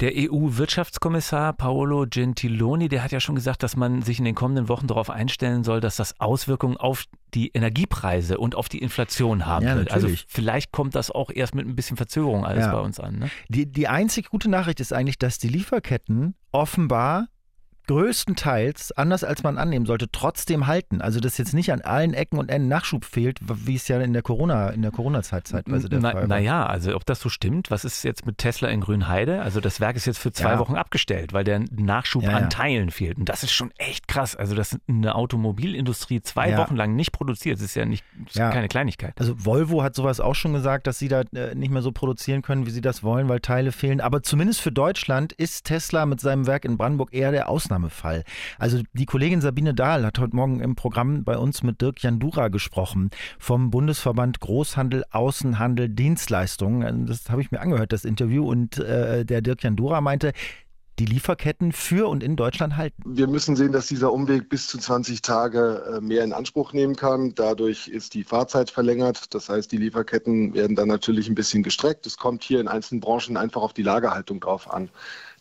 Der 0.00 0.12
EU-Wirtschaftskommissar 0.14 1.52
Paolo 1.52 2.06
Gentiloni, 2.08 2.88
der 2.88 3.02
hat 3.02 3.12
ja 3.12 3.20
schon 3.20 3.34
gesagt, 3.34 3.62
dass 3.62 3.76
man 3.76 4.00
sich 4.00 4.18
in 4.18 4.24
den 4.24 4.34
kommenden 4.34 4.68
Wochen 4.68 4.86
darauf 4.86 5.10
einstellen 5.10 5.64
soll, 5.64 5.80
dass 5.80 5.96
das 5.96 6.18
Auswirkungen 6.18 6.78
auf 6.78 7.04
die 7.34 7.48
Energiepreise 7.48 8.38
und 8.38 8.54
auf 8.54 8.70
die 8.70 8.78
Inflation 8.78 9.44
haben 9.44 9.66
ja, 9.66 9.76
wird. 9.76 9.90
Also 9.90 10.06
natürlich. 10.06 10.22
Also 10.22 10.32
vielleicht 10.34 10.72
kommt 10.72 10.94
das 10.94 11.10
auch 11.10 11.30
erst 11.30 11.54
mit 11.54 11.66
ein 11.66 11.76
bisschen 11.76 11.98
Verzögerung 11.98 12.46
alles 12.46 12.64
ja. 12.64 12.72
bei 12.72 12.80
uns 12.80 12.98
an. 12.98 13.18
Ne? 13.18 13.30
Die, 13.48 13.70
die 13.70 13.88
einzig 13.88 14.30
gute 14.30 14.48
Nachricht 14.48 14.80
ist 14.80 14.94
eigentlich, 14.94 15.18
dass 15.18 15.38
die 15.38 15.48
Lieferketten 15.48 16.34
offenbar 16.52 17.28
größtenteils, 17.88 18.92
anders 18.92 19.24
als 19.24 19.42
man 19.42 19.58
annehmen 19.58 19.86
sollte, 19.86 20.10
trotzdem 20.12 20.66
halten. 20.66 21.00
Also 21.00 21.20
dass 21.20 21.38
jetzt 21.38 21.54
nicht 21.54 21.72
an 21.72 21.80
allen 21.80 22.14
Ecken 22.14 22.38
und 22.38 22.50
Enden 22.50 22.68
Nachschub 22.68 23.04
fehlt, 23.04 23.40
wie 23.42 23.74
es 23.74 23.88
ja 23.88 24.00
in 24.00 24.12
der 24.12 24.22
Corona, 24.22 24.68
in 24.68 24.82
der 24.82 24.92
Corona-Zeit 24.92 25.48
zeitweise 25.48 25.88
der 25.88 26.00
na, 26.00 26.12
Fall 26.12 26.20
war. 26.22 26.28
Naja, 26.28 26.66
also 26.66 26.94
ob 26.94 27.04
das 27.06 27.20
so 27.20 27.28
stimmt, 27.28 27.70
was 27.70 27.84
ist 27.84 28.04
jetzt 28.04 28.26
mit 28.26 28.38
Tesla 28.38 28.68
in 28.68 28.80
Grünheide? 28.80 29.42
Also 29.42 29.60
das 29.60 29.80
Werk 29.80 29.96
ist 29.96 30.06
jetzt 30.06 30.18
für 30.18 30.30
zwei 30.30 30.52
ja. 30.52 30.58
Wochen 30.58 30.76
abgestellt, 30.76 31.32
weil 31.32 31.44
der 31.44 31.64
Nachschub 31.70 32.22
ja, 32.22 32.36
an 32.36 32.50
Teilen 32.50 32.90
fehlt. 32.90 33.18
Und 33.18 33.28
das 33.28 33.42
ist 33.42 33.52
schon 33.52 33.72
echt 33.78 34.06
krass. 34.06 34.36
Also 34.36 34.54
dass 34.54 34.78
eine 34.86 35.14
Automobilindustrie 35.14 36.20
zwei 36.22 36.56
Wochen 36.56 36.76
lang 36.76 36.94
nicht 36.94 37.12
produziert, 37.12 37.56
das 37.56 37.64
ist 37.64 37.74
ja 37.74 37.84
nicht 37.84 38.04
ist 38.26 38.36
keine 38.36 38.68
Kleinigkeit. 38.68 39.14
Also 39.18 39.34
Volvo 39.44 39.82
hat 39.82 39.94
sowas 39.94 40.20
auch 40.20 40.34
schon 40.34 40.52
gesagt, 40.52 40.86
dass 40.86 40.98
sie 40.98 41.08
da 41.08 41.22
äh, 41.34 41.54
nicht 41.54 41.70
mehr 41.70 41.82
so 41.82 41.92
produzieren 41.92 42.42
können, 42.42 42.66
wie 42.66 42.70
sie 42.70 42.80
das 42.80 43.02
wollen, 43.02 43.28
weil 43.28 43.40
Teile 43.40 43.72
fehlen. 43.72 44.00
Aber 44.00 44.22
zumindest 44.22 44.60
für 44.60 44.72
Deutschland 44.72 45.32
ist 45.32 45.64
Tesla 45.64 46.04
mit 46.04 46.20
seinem 46.20 46.46
Werk 46.46 46.64
in 46.64 46.76
Brandenburg 46.76 47.14
eher 47.14 47.32
der 47.32 47.48
Ausnahme. 47.48 47.77
Ausnahmefall. 47.78 48.24
Also 48.58 48.80
die 48.92 49.06
Kollegin 49.06 49.40
Sabine 49.40 49.74
Dahl 49.74 50.04
hat 50.04 50.18
heute 50.18 50.34
Morgen 50.34 50.60
im 50.60 50.74
Programm 50.74 51.24
bei 51.24 51.36
uns 51.38 51.62
mit 51.62 51.80
Dirk 51.80 52.02
Jandura 52.02 52.48
gesprochen 52.48 53.10
vom 53.38 53.70
Bundesverband 53.70 54.40
Großhandel, 54.40 55.04
Außenhandel, 55.10 55.88
Dienstleistungen. 55.88 57.06
Das 57.06 57.30
habe 57.30 57.40
ich 57.40 57.50
mir 57.50 57.60
angehört, 57.60 57.92
das 57.92 58.04
Interview. 58.04 58.48
Und 58.48 58.78
äh, 58.78 59.24
der 59.24 59.42
Dirk 59.42 59.62
Jandura 59.62 60.00
meinte, 60.00 60.32
die 60.98 61.04
Lieferketten 61.04 61.70
für 61.70 62.08
und 62.08 62.24
in 62.24 62.34
Deutschland 62.34 62.76
halten? 62.76 63.00
Wir 63.06 63.28
müssen 63.28 63.54
sehen, 63.54 63.70
dass 63.70 63.86
dieser 63.86 64.12
Umweg 64.12 64.48
bis 64.48 64.66
zu 64.66 64.78
20 64.78 65.22
Tage 65.22 65.84
äh, 65.96 66.00
mehr 66.00 66.24
in 66.24 66.32
Anspruch 66.32 66.72
nehmen 66.72 66.96
kann. 66.96 67.34
Dadurch 67.36 67.86
ist 67.86 68.14
die 68.14 68.24
Fahrzeit 68.24 68.70
verlängert. 68.70 69.32
Das 69.32 69.48
heißt, 69.48 69.70
die 69.70 69.76
Lieferketten 69.76 70.54
werden 70.54 70.74
dann 70.74 70.88
natürlich 70.88 71.28
ein 71.28 71.36
bisschen 71.36 71.62
gestreckt. 71.62 72.04
Es 72.06 72.16
kommt 72.16 72.42
hier 72.42 72.60
in 72.60 72.66
einzelnen 72.66 73.00
Branchen 73.00 73.36
einfach 73.36 73.62
auf 73.62 73.72
die 73.72 73.84
Lagerhaltung 73.84 74.40
drauf 74.40 74.68
an. 74.68 74.90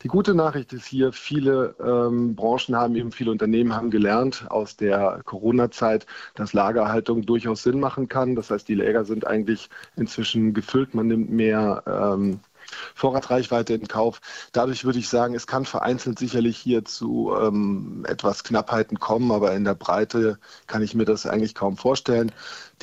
Die 0.03 0.07
gute 0.07 0.35
Nachricht 0.35 0.73
ist 0.73 0.85
hier, 0.85 1.11
viele 1.11 1.75
ähm, 1.79 2.35
Branchen 2.35 2.75
haben 2.75 2.95
eben, 2.95 3.11
viele 3.11 3.31
Unternehmen 3.31 3.75
haben 3.75 3.89
gelernt 3.89 4.45
aus 4.49 4.75
der 4.77 5.21
Corona-Zeit, 5.25 6.05
dass 6.35 6.53
Lagerhaltung 6.53 7.25
durchaus 7.25 7.63
Sinn 7.63 7.79
machen 7.79 8.07
kann. 8.07 8.35
Das 8.35 8.51
heißt, 8.51 8.67
die 8.67 8.75
Läger 8.75 9.05
sind 9.05 9.25
eigentlich 9.25 9.69
inzwischen 9.95 10.53
gefüllt. 10.53 10.93
Man 10.93 11.07
nimmt 11.07 11.31
mehr 11.31 11.83
ähm, 11.87 12.39
Vorratsreichweite 12.95 13.73
in 13.73 13.87
Kauf. 13.87 14.21
Dadurch 14.51 14.85
würde 14.85 14.99
ich 14.99 15.09
sagen, 15.09 15.35
es 15.35 15.47
kann 15.47 15.65
vereinzelt 15.65 16.19
sicherlich 16.19 16.57
hier 16.57 16.85
zu 16.85 17.33
ähm, 17.39 18.05
etwas 18.07 18.43
Knappheiten 18.43 18.99
kommen, 18.99 19.31
aber 19.31 19.53
in 19.53 19.63
der 19.63 19.75
Breite 19.75 20.37
kann 20.67 20.81
ich 20.81 20.93
mir 20.93 21.05
das 21.05 21.25
eigentlich 21.25 21.55
kaum 21.55 21.77
vorstellen. 21.77 22.31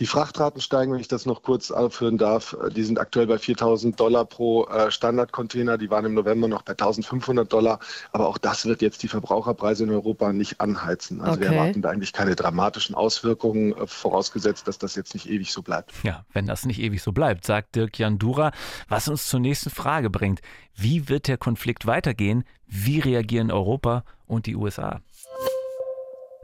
Die 0.01 0.07
Frachtraten 0.07 0.61
steigen, 0.61 0.93
wenn 0.93 0.99
ich 0.99 1.07
das 1.07 1.25
noch 1.25 1.43
kurz 1.43 1.71
aufhören 1.71 2.19
darf. 2.19 2.57
Die 2.75 2.83
sind 2.83 2.99
aktuell 2.99 3.29
bei 3.29 3.37
4.000 3.37 3.95
Dollar 3.95 4.25
pro 4.25 4.65
äh, 4.67 4.91
Standardcontainer. 4.91 5.79
Die 5.79 5.89
waren 5.89 6.05
im 6.05 6.15
November 6.15 6.49
noch 6.49 6.63
bei 6.63 6.73
1.500 6.73 7.45
Dollar. 7.45 7.79
Aber 8.11 8.27
auch 8.29 8.39
das 8.39 8.67
wird 8.67 8.83
jetzt 8.83 9.05
die 9.05 9.09
Verbraucherpreise 9.09 9.85
in 9.85 9.91
Europa 9.91 10.33
nicht 10.33 10.61
anheizen. 10.61 11.21
Also 11.21 11.35
okay. 11.35 11.43
wir 11.43 11.57
erwarten 11.57 11.83
da 11.83 11.91
eigentlich 11.91 12.13
keine 12.13 12.35
dramatischen 12.35 12.97
Auswirkungen, 12.97 13.73
äh, 13.77 13.87
vorausgesetzt, 13.87 14.67
dass 14.67 14.79
das 14.79 14.97
jetzt 14.97 15.15
nicht 15.15 15.29
ewig 15.29 15.53
so 15.53 15.63
bleibt. 15.63 15.93
Ja, 16.03 16.25
wenn 16.33 16.47
das 16.47 16.67
nicht 16.67 16.81
ewig 16.81 17.01
so 17.01 17.13
bleibt, 17.13 17.47
sagt 17.47 17.77
Dirk 17.77 17.97
Jandura. 17.97 18.51
Was 18.89 19.07
uns 19.07 19.29
zur 19.29 19.39
nächsten 19.39 19.71
Frage 19.71 20.11
bringt. 20.11 20.41
Wie 20.75 21.09
wird 21.09 21.29
der 21.29 21.39
Konflikt 21.39 21.87
weitergehen? 21.87 22.43
Wie 22.67 22.99
reagieren 22.99 23.53
Europa 23.53 24.03
und 24.27 24.47
die 24.47 24.57
USA? 24.57 25.01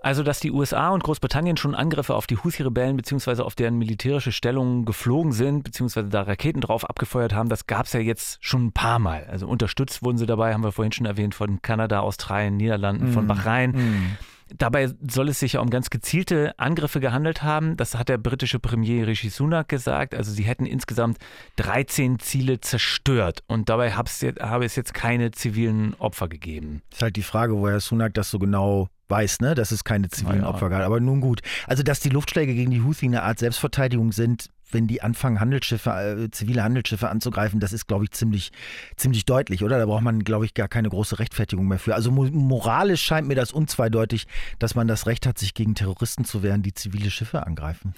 Also, 0.02 0.22
dass 0.22 0.40
die 0.40 0.50
USA 0.50 0.90
und 0.90 1.02
Großbritannien 1.02 1.56
schon 1.56 1.74
Angriffe 1.74 2.14
auf 2.14 2.26
die 2.26 2.38
Houthi-Rebellen 2.38 2.96
bzw. 2.96 3.42
auf 3.42 3.54
deren 3.54 3.76
militärische 3.76 4.32
Stellungen 4.32 4.84
geflogen 4.84 5.32
sind, 5.32 5.64
bzw. 5.64 6.04
da 6.08 6.22
Raketen 6.22 6.62
drauf 6.62 6.88
abgefeuert 6.88 7.34
haben, 7.34 7.48
das 7.48 7.66
gab 7.66 7.86
es 7.86 7.92
ja 7.92 8.00
jetzt 8.00 8.38
schon 8.40 8.66
ein 8.66 8.72
paar 8.72 8.98
Mal. 8.98 9.26
Also 9.30 9.46
unterstützt 9.46 10.02
wurden 10.02 10.16
sie 10.16 10.26
dabei, 10.26 10.54
haben 10.54 10.64
wir 10.64 10.72
vorhin 10.72 10.92
schon 10.92 11.06
erwähnt, 11.06 11.34
von 11.34 11.60
Kanada, 11.60 12.00
Australien, 12.00 12.56
Niederlanden, 12.56 13.10
mm. 13.10 13.12
von 13.12 13.26
Bahrain. 13.26 13.70
Mm. 13.72 14.16
Dabei 14.56 14.88
soll 15.06 15.28
es 15.28 15.38
sich 15.38 15.54
ja 15.54 15.60
um 15.60 15.70
ganz 15.70 15.90
gezielte 15.90 16.58
Angriffe 16.58 16.98
gehandelt 16.98 17.42
haben. 17.42 17.76
Das 17.76 17.94
hat 17.94 18.08
der 18.08 18.18
britische 18.18 18.58
Premier 18.58 19.06
Rishi 19.06 19.28
Sunak 19.28 19.68
gesagt. 19.68 20.14
Also 20.14 20.32
sie 20.32 20.42
hätten 20.42 20.66
insgesamt 20.66 21.18
13 21.56 22.18
Ziele 22.18 22.60
zerstört 22.60 23.44
und 23.46 23.68
dabei 23.68 23.92
habe 23.92 24.08
es 24.08 24.76
jetzt 24.76 24.94
keine 24.94 25.30
zivilen 25.30 25.94
Opfer 25.98 26.28
gegeben. 26.28 26.82
Das 26.90 26.98
ist 26.98 27.02
halt 27.02 27.16
die 27.16 27.22
Frage, 27.22 27.56
woher 27.58 27.78
Sunak 27.78 28.14
das 28.14 28.30
so 28.30 28.38
genau 28.38 28.88
weiß, 29.10 29.40
ne, 29.40 29.54
dass 29.54 29.72
es 29.72 29.84
keine 29.84 30.08
zivilen 30.08 30.42
ja. 30.42 30.48
Opfer 30.48 30.70
gab. 30.70 30.82
Aber 30.82 31.00
nun 31.00 31.20
gut. 31.20 31.42
Also, 31.66 31.82
dass 31.82 32.00
die 32.00 32.08
Luftschläge 32.08 32.54
gegen 32.54 32.70
die 32.70 32.82
Houthi 32.82 33.06
eine 33.06 33.22
Art 33.22 33.38
Selbstverteidigung 33.38 34.12
sind, 34.12 34.48
wenn 34.72 34.86
die 34.86 35.02
anfangen, 35.02 35.40
Handelsschiffe, 35.40 35.90
äh, 35.90 36.30
zivile 36.30 36.62
Handelsschiffe 36.62 37.08
anzugreifen, 37.08 37.60
das 37.60 37.72
ist, 37.72 37.86
glaube 37.86 38.04
ich, 38.04 38.12
ziemlich, 38.12 38.52
ziemlich 38.96 39.24
deutlich, 39.24 39.64
oder? 39.64 39.78
Da 39.78 39.86
braucht 39.86 40.02
man, 40.02 40.22
glaube 40.22 40.44
ich, 40.44 40.54
gar 40.54 40.68
keine 40.68 40.88
große 40.88 41.18
Rechtfertigung 41.18 41.66
mehr 41.66 41.78
für. 41.78 41.94
Also 41.94 42.10
moralisch 42.10 43.02
scheint 43.02 43.26
mir 43.26 43.34
das 43.34 43.52
unzweideutig, 43.52 44.26
dass 44.58 44.74
man 44.74 44.86
das 44.86 45.06
Recht 45.06 45.26
hat, 45.26 45.38
sich 45.38 45.54
gegen 45.54 45.74
Terroristen 45.74 46.24
zu 46.24 46.42
wehren, 46.42 46.62
die 46.62 46.74
zivile 46.74 47.10
Schiffe 47.10 47.46
angreifen. 47.46 47.94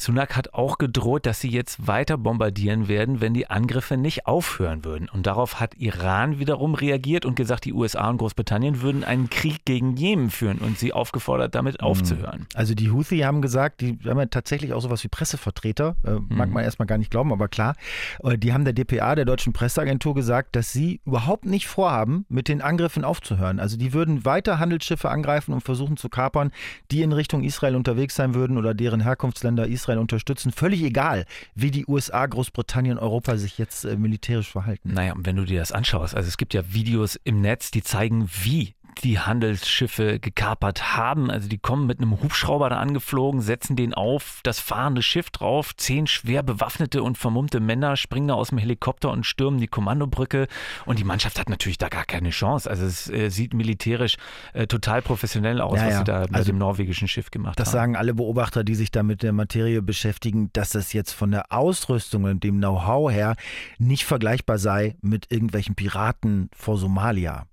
Sunak 0.00 0.36
hat 0.36 0.54
auch 0.54 0.78
gedroht, 0.78 1.26
dass 1.26 1.40
sie 1.40 1.50
jetzt 1.50 1.86
weiter 1.86 2.16
bombardieren 2.16 2.88
werden, 2.88 3.20
wenn 3.20 3.34
die 3.34 3.50
Angriffe 3.50 3.96
nicht 3.96 4.26
aufhören 4.26 4.84
würden. 4.84 5.08
Und 5.08 5.26
darauf 5.26 5.60
hat 5.60 5.74
Iran 5.76 6.38
wiederum 6.38 6.74
reagiert 6.74 7.24
und 7.24 7.34
gesagt, 7.34 7.64
die 7.64 7.72
USA 7.72 8.08
und 8.08 8.18
Großbritannien 8.18 8.80
würden 8.80 9.04
einen 9.04 9.28
Krieg 9.28 9.64
gegen 9.64 9.96
Jemen 9.96 10.30
führen 10.30 10.58
und 10.58 10.78
sie 10.78 10.92
aufgefordert, 10.92 11.54
damit 11.54 11.80
hm. 11.80 11.86
aufzuhören. 11.86 12.46
Also 12.54 12.74
die 12.74 12.90
Houthi 12.90 13.18
haben 13.18 13.42
gesagt, 13.42 13.80
die 13.80 13.98
haben 14.06 14.18
ja 14.18 14.26
tatsächlich 14.26 14.72
auch 14.72 14.80
sowas 14.80 15.02
wie 15.02 15.08
Pressevertreter, 15.08 15.96
äh, 16.04 16.12
mag 16.28 16.48
mhm. 16.48 16.54
man 16.54 16.64
erstmal 16.64 16.86
gar 16.86 16.98
nicht 16.98 17.10
glauben, 17.10 17.32
aber 17.32 17.48
klar, 17.48 17.74
äh, 18.22 18.38
die 18.38 18.52
haben 18.52 18.64
der 18.64 18.72
DPA, 18.72 19.14
der 19.14 19.24
deutschen 19.24 19.52
Presseagentur, 19.52 20.14
gesagt, 20.14 20.56
dass 20.56 20.72
sie 20.72 21.00
überhaupt 21.04 21.44
nicht 21.44 21.66
vorhaben, 21.66 22.24
mit 22.28 22.48
den 22.48 22.62
Angriffen 22.62 23.04
aufzuhören. 23.04 23.58
Also 23.58 23.76
die 23.76 23.92
würden 23.92 24.24
weiter 24.24 24.58
Handelsschiffe 24.58 25.10
angreifen 25.10 25.52
und 25.52 25.62
versuchen 25.62 25.96
zu 25.96 26.08
kapern, 26.08 26.52
die 26.90 27.02
in 27.02 27.12
Richtung 27.12 27.42
Israel 27.42 27.76
unterwegs 27.76 28.14
sein 28.14 28.34
würden 28.34 28.58
oder 28.58 28.74
deren 28.74 29.00
Herkunftsländer 29.00 29.66
Israel 29.66 29.87
unterstützen. 29.96 30.52
Völlig 30.52 30.82
egal, 30.82 31.24
wie 31.54 31.70
die 31.70 31.86
USA, 31.86 32.26
Großbritannien, 32.26 32.98
Europa 32.98 33.38
sich 33.38 33.56
jetzt 33.56 33.84
äh, 33.84 33.96
militärisch 33.96 34.50
verhalten. 34.50 34.92
Naja, 34.92 35.14
wenn 35.16 35.36
du 35.36 35.44
dir 35.44 35.60
das 35.60 35.72
anschaust, 35.72 36.14
also 36.14 36.28
es 36.28 36.36
gibt 36.36 36.52
ja 36.52 36.62
Videos 36.74 37.18
im 37.24 37.40
Netz, 37.40 37.70
die 37.70 37.82
zeigen, 37.82 38.28
wie 38.42 38.74
die 39.04 39.18
Handelsschiffe 39.18 40.18
gekapert 40.18 40.96
haben. 40.96 41.30
Also 41.30 41.48
die 41.48 41.58
kommen 41.58 41.86
mit 41.86 42.00
einem 42.00 42.20
Hubschrauber 42.20 42.70
da 42.70 42.78
angeflogen, 42.78 43.40
setzen 43.40 43.76
den 43.76 43.94
auf 43.94 44.40
das 44.42 44.60
fahrende 44.60 45.02
Schiff 45.02 45.30
drauf. 45.30 45.76
Zehn 45.76 46.06
schwer 46.06 46.42
bewaffnete 46.42 47.02
und 47.02 47.18
vermummte 47.18 47.60
Männer 47.60 47.96
springen 47.96 48.28
da 48.28 48.34
aus 48.34 48.48
dem 48.48 48.58
Helikopter 48.58 49.10
und 49.10 49.24
stürmen 49.24 49.60
die 49.60 49.68
Kommandobrücke. 49.68 50.48
Und 50.86 50.98
die 50.98 51.04
Mannschaft 51.04 51.38
hat 51.38 51.48
natürlich 51.48 51.78
da 51.78 51.88
gar 51.88 52.04
keine 52.04 52.30
Chance. 52.30 52.68
Also 52.68 52.84
es 52.84 53.08
äh, 53.10 53.30
sieht 53.30 53.54
militärisch 53.54 54.16
äh, 54.52 54.66
total 54.66 55.02
professionell 55.02 55.60
aus, 55.60 55.78
ja, 55.78 55.86
was 55.86 55.92
ja. 55.92 55.98
sie 55.98 56.04
da 56.04 56.26
bei 56.26 56.38
also, 56.38 56.52
dem 56.52 56.58
norwegischen 56.58 57.08
Schiff 57.08 57.30
gemacht 57.30 57.58
das 57.58 57.68
haben. 57.68 57.72
Das 57.72 57.80
sagen 57.80 57.96
alle 57.96 58.14
Beobachter, 58.14 58.64
die 58.64 58.74
sich 58.74 58.90
da 58.90 59.02
mit 59.02 59.22
der 59.22 59.32
Materie 59.32 59.82
beschäftigen, 59.82 60.50
dass 60.52 60.70
das 60.70 60.92
jetzt 60.92 61.12
von 61.12 61.30
der 61.30 61.52
Ausrüstung 61.52 62.24
und 62.24 62.44
dem 62.44 62.58
Know-how 62.58 63.10
her 63.10 63.36
nicht 63.78 64.04
vergleichbar 64.04 64.58
sei 64.58 64.96
mit 65.00 65.30
irgendwelchen 65.30 65.74
Piraten 65.74 66.50
vor 66.54 66.78
Somalia. 66.78 67.46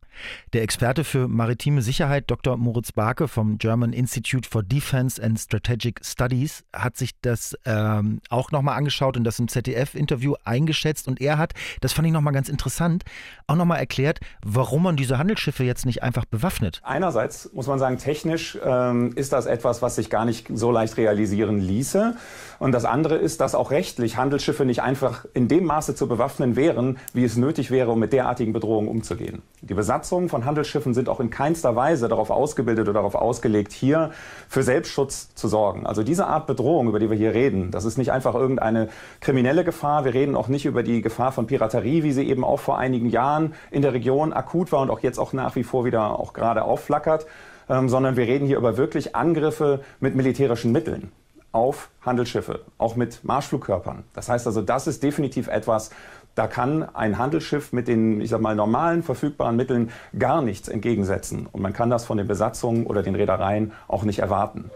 Der 0.53 0.63
Experte 0.63 1.03
für 1.03 1.27
maritime 1.27 1.81
Sicherheit, 1.81 2.25
Dr. 2.27 2.57
Moritz 2.57 2.91
Barke 2.91 3.27
vom 3.27 3.57
German 3.57 3.93
Institute 3.93 4.47
for 4.47 4.63
Defense 4.63 5.21
and 5.21 5.39
Strategic 5.39 5.99
Studies, 6.03 6.63
hat 6.73 6.97
sich 6.97 7.11
das 7.21 7.55
ähm, 7.65 8.21
auch 8.29 8.51
nochmal 8.51 8.77
angeschaut 8.77 9.17
und 9.17 9.23
das 9.23 9.39
im 9.39 9.47
ZDF-Interview 9.47 10.35
eingeschätzt. 10.43 11.07
Und 11.07 11.21
er 11.21 11.37
hat, 11.37 11.53
das 11.81 11.93
fand 11.93 12.07
ich 12.07 12.13
nochmal 12.13 12.33
ganz 12.33 12.49
interessant, 12.49 13.03
auch 13.47 13.55
nochmal 13.55 13.79
erklärt, 13.79 14.19
warum 14.43 14.83
man 14.83 14.95
diese 14.95 15.17
Handelsschiffe 15.17 15.63
jetzt 15.63 15.85
nicht 15.85 16.03
einfach 16.03 16.25
bewaffnet. 16.25 16.81
Einerseits 16.83 17.51
muss 17.53 17.67
man 17.67 17.79
sagen, 17.79 17.97
technisch 17.97 18.57
ähm, 18.63 19.13
ist 19.15 19.33
das 19.33 19.45
etwas, 19.45 19.81
was 19.81 19.95
sich 19.95 20.09
gar 20.09 20.25
nicht 20.25 20.47
so 20.53 20.71
leicht 20.71 20.97
realisieren 20.97 21.59
ließe. 21.59 22.15
Und 22.59 22.71
das 22.71 22.85
andere 22.85 23.15
ist, 23.15 23.41
dass 23.41 23.55
auch 23.55 23.71
rechtlich 23.71 24.17
Handelsschiffe 24.17 24.65
nicht 24.65 24.81
einfach 24.81 25.25
in 25.33 25.47
dem 25.47 25.65
Maße 25.65 25.95
zu 25.95 26.07
bewaffnen 26.07 26.55
wären, 26.55 26.97
wie 27.13 27.23
es 27.23 27.35
nötig 27.37 27.71
wäre, 27.71 27.91
um 27.91 27.99
mit 27.99 28.13
derartigen 28.13 28.53
Bedrohungen 28.53 28.87
umzugehen. 28.87 29.41
Die 29.61 29.73
Besatzung 29.73 30.04
Besatzungen 30.05 30.29
von 30.29 30.45
Handelsschiffen 30.45 30.93
sind 30.93 31.09
auch 31.09 31.19
in 31.19 31.31
keinster 31.31 31.75
Weise 31.75 32.07
darauf 32.07 32.29
ausgebildet 32.29 32.87
oder 32.87 32.99
darauf 32.99 33.15
ausgelegt, 33.15 33.71
hier 33.71 34.11
für 34.47 34.61
Selbstschutz 34.61 35.33
zu 35.33 35.47
sorgen. 35.47 35.87
Also 35.87 36.03
diese 36.03 36.27
Art 36.27 36.45
Bedrohung, 36.45 36.87
über 36.87 36.99
die 36.99 37.09
wir 37.09 37.17
hier 37.17 37.33
reden, 37.33 37.71
das 37.71 37.85
ist 37.85 37.97
nicht 37.97 38.11
einfach 38.11 38.35
irgendeine 38.35 38.89
kriminelle 39.19 39.63
Gefahr. 39.63 40.05
Wir 40.05 40.13
reden 40.13 40.35
auch 40.35 40.47
nicht 40.47 40.65
über 40.65 40.83
die 40.83 41.01
Gefahr 41.01 41.31
von 41.31 41.47
Piraterie, 41.47 42.03
wie 42.03 42.11
sie 42.11 42.29
eben 42.29 42.43
auch 42.43 42.59
vor 42.59 42.77
einigen 42.77 43.09
Jahren 43.09 43.55
in 43.71 43.81
der 43.81 43.93
Region 43.93 44.31
akut 44.31 44.71
war 44.71 44.81
und 44.81 44.91
auch 44.91 44.99
jetzt 44.99 45.17
auch 45.17 45.33
nach 45.33 45.55
wie 45.55 45.63
vor 45.63 45.85
wieder 45.85 46.19
auch 46.19 46.33
gerade 46.33 46.65
aufflackert, 46.65 47.25
ähm, 47.67 47.89
sondern 47.89 48.15
wir 48.15 48.27
reden 48.27 48.45
hier 48.45 48.57
über 48.57 48.77
wirklich 48.77 49.15
Angriffe 49.15 49.79
mit 49.99 50.13
militärischen 50.13 50.71
Mitteln 50.71 51.11
auf 51.51 51.89
Handelsschiffe, 52.01 52.59
auch 52.77 52.95
mit 52.95 53.23
Marschflugkörpern. 53.23 54.03
Das 54.13 54.29
heißt 54.29 54.45
also, 54.45 54.61
das 54.61 54.85
ist 54.85 55.01
definitiv 55.01 55.47
etwas, 55.47 55.89
da 56.35 56.47
kann 56.47 56.83
ein 56.93 57.17
Handelsschiff 57.17 57.73
mit 57.73 57.87
den, 57.87 58.21
ich 58.21 58.29
sag 58.29 58.41
mal, 58.41 58.55
normalen 58.55 59.03
verfügbaren 59.03 59.55
Mitteln 59.55 59.89
gar 60.19 60.41
nichts 60.41 60.67
entgegensetzen. 60.67 61.47
Und 61.51 61.61
man 61.61 61.73
kann 61.73 61.89
das 61.89 62.05
von 62.05 62.17
den 62.17 62.27
Besatzungen 62.27 62.85
oder 62.85 63.01
den 63.01 63.15
Reedereien 63.15 63.71
auch 63.87 64.03
nicht 64.03 64.19
erwarten. 64.19 64.69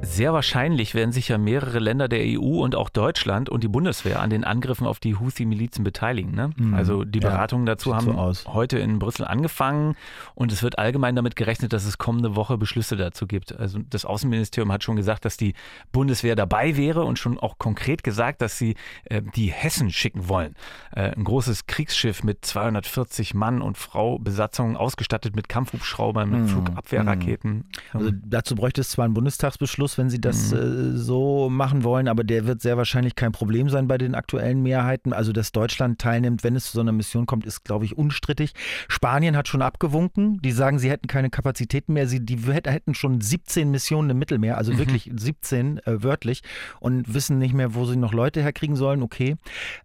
Sehr 0.00 0.32
wahrscheinlich 0.32 0.94
werden 0.94 1.10
sich 1.10 1.28
ja 1.28 1.38
mehrere 1.38 1.80
Länder 1.80 2.08
der 2.08 2.20
EU 2.22 2.62
und 2.62 2.76
auch 2.76 2.88
Deutschland 2.88 3.48
und 3.48 3.64
die 3.64 3.68
Bundeswehr 3.68 4.20
an 4.20 4.30
den 4.30 4.44
Angriffen 4.44 4.86
auf 4.86 5.00
die 5.00 5.16
Houthi-Milizen 5.16 5.82
beteiligen. 5.82 6.34
Ne? 6.34 6.50
Mhm. 6.56 6.74
Also 6.74 7.04
die 7.04 7.18
Beratungen 7.18 7.66
ja, 7.66 7.74
dazu 7.74 7.96
haben 7.96 8.06
so 8.34 8.52
heute 8.52 8.78
in 8.78 9.00
Brüssel 9.00 9.24
angefangen 9.24 9.96
und 10.34 10.52
es 10.52 10.62
wird 10.62 10.78
allgemein 10.78 11.16
damit 11.16 11.34
gerechnet, 11.34 11.72
dass 11.72 11.84
es 11.84 11.98
kommende 11.98 12.36
Woche 12.36 12.58
Beschlüsse 12.58 12.96
dazu 12.96 13.26
gibt. 13.26 13.58
Also 13.58 13.80
das 13.90 14.04
Außenministerium 14.04 14.70
hat 14.72 14.84
schon 14.84 14.96
gesagt, 14.96 15.24
dass 15.24 15.36
die 15.36 15.54
Bundeswehr 15.90 16.36
dabei 16.36 16.76
wäre 16.76 17.04
und 17.04 17.18
schon 17.18 17.38
auch 17.38 17.58
konkret 17.58 18.04
gesagt, 18.04 18.40
dass 18.40 18.56
sie 18.56 18.76
äh, 19.04 19.20
die 19.34 19.50
Hessen 19.50 19.90
schicken 19.90 20.28
wollen. 20.28 20.54
Äh, 20.92 21.10
ein 21.16 21.24
großes 21.24 21.66
Kriegsschiff 21.66 22.22
mit 22.22 22.44
240 22.44 23.34
Mann 23.34 23.62
und 23.62 23.78
Frau 23.78 24.18
Besatzung, 24.18 24.76
ausgestattet 24.76 25.34
mit 25.34 25.48
Kampfhubschraubern, 25.48 26.30
mit 26.30 26.40
mhm. 26.40 26.48
Flugabwehrraketen. 26.48 27.52
Mhm. 27.52 27.64
Also 27.92 28.10
dazu 28.12 28.54
bräuchte 28.54 28.80
es 28.80 28.90
zwar 28.90 29.04
einen 29.04 29.14
Bundestagsbeschluss, 29.14 29.87
wenn 29.96 30.10
sie 30.10 30.20
das 30.20 30.52
mhm. 30.52 30.58
äh, 30.58 30.98
so 30.98 31.48
machen 31.48 31.84
wollen, 31.84 32.08
aber 32.08 32.24
der 32.24 32.46
wird 32.46 32.60
sehr 32.60 32.76
wahrscheinlich 32.76 33.14
kein 33.14 33.32
Problem 33.32 33.70
sein 33.70 33.88
bei 33.88 33.96
den 33.96 34.14
aktuellen 34.14 34.62
Mehrheiten. 34.62 35.12
Also, 35.12 35.32
dass 35.32 35.52
Deutschland 35.52 35.98
teilnimmt, 35.98 36.44
wenn 36.44 36.56
es 36.56 36.66
zu 36.66 36.72
so 36.72 36.80
einer 36.80 36.92
Mission 36.92 37.26
kommt, 37.26 37.46
ist, 37.46 37.64
glaube 37.64 37.84
ich, 37.84 37.96
unstrittig. 37.96 38.52
Spanien 38.88 39.36
hat 39.36 39.48
schon 39.48 39.62
abgewunken. 39.62 40.42
Die 40.42 40.52
sagen, 40.52 40.78
sie 40.78 40.90
hätten 40.90 41.06
keine 41.06 41.30
Kapazitäten 41.30 41.92
mehr. 41.94 42.06
Sie 42.08 42.20
die 42.20 42.38
hätten 42.52 42.94
schon 42.94 43.20
17 43.20 43.70
Missionen 43.70 44.10
im 44.10 44.18
Mittelmeer, 44.18 44.58
also 44.58 44.72
mhm. 44.72 44.78
wirklich 44.78 45.10
17 45.14 45.78
äh, 45.78 46.02
wörtlich 46.02 46.42
und 46.80 47.14
wissen 47.14 47.38
nicht 47.38 47.54
mehr, 47.54 47.74
wo 47.74 47.84
sie 47.84 47.96
noch 47.96 48.12
Leute 48.12 48.42
herkriegen 48.42 48.76
sollen. 48.76 49.02
Okay. 49.02 49.36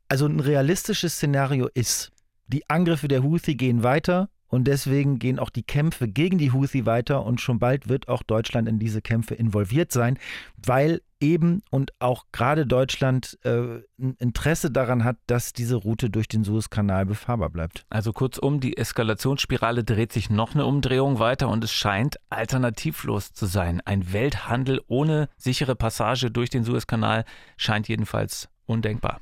Also 0.10 0.26
ein 0.26 0.40
realistisches 0.40 1.16
Szenario 1.16 1.70
ist, 1.74 2.12
die 2.48 2.70
Angriffe 2.70 3.08
der 3.08 3.24
Houthi 3.24 3.56
gehen 3.56 3.84
weiter. 3.84 4.30
Und 4.54 4.66
deswegen 4.66 5.18
gehen 5.18 5.40
auch 5.40 5.50
die 5.50 5.64
Kämpfe 5.64 6.08
gegen 6.08 6.38
die 6.38 6.52
Houthi 6.52 6.86
weiter 6.86 7.26
und 7.26 7.42
schon 7.42 7.58
bald 7.58 7.90
wird 7.90 8.08
auch 8.08 8.22
Deutschland 8.22 8.70
in 8.70 8.78
diese 8.78 9.02
Kämpfe 9.02 9.34
involviert 9.34 9.92
sein, 9.92 10.20
weil 10.64 11.02
eben 11.20 11.64
und 11.72 11.92
auch 11.98 12.26
gerade 12.32 12.68
Deutschland 12.68 13.40
äh, 13.42 13.80
ein 13.98 14.16
Interesse 14.20 14.70
daran 14.70 15.04
hat, 15.06 15.18
dass 15.26 15.54
diese 15.54 15.78
Route 15.78 16.12
durch 16.12 16.28
den 16.28 16.44
Suezkanal 16.44 17.08
befahrbar 17.08 17.50
bleibt. 17.50 17.88
Also 17.90 18.14
kurzum, 18.14 18.60
die 18.60 18.78
Eskalationsspirale 18.78 19.84
dreht 19.84 20.14
sich 20.14 20.30
noch 20.30 20.54
eine 20.54 20.68
Umdrehung 20.68 21.18
weiter 21.18 21.50
und 21.50 21.64
es 21.64 21.74
scheint 21.74 22.18
alternativlos 22.30 23.34
zu 23.34 23.48
sein. 23.48 23.82
Ein 23.86 24.14
Welthandel 24.14 24.82
ohne 24.86 25.30
sichere 25.36 25.76
Passage 25.76 26.30
durch 26.30 26.52
den 26.52 26.64
Suezkanal 26.64 27.26
scheint 27.58 27.88
jedenfalls 27.88 28.50
undenkbar. 28.68 29.20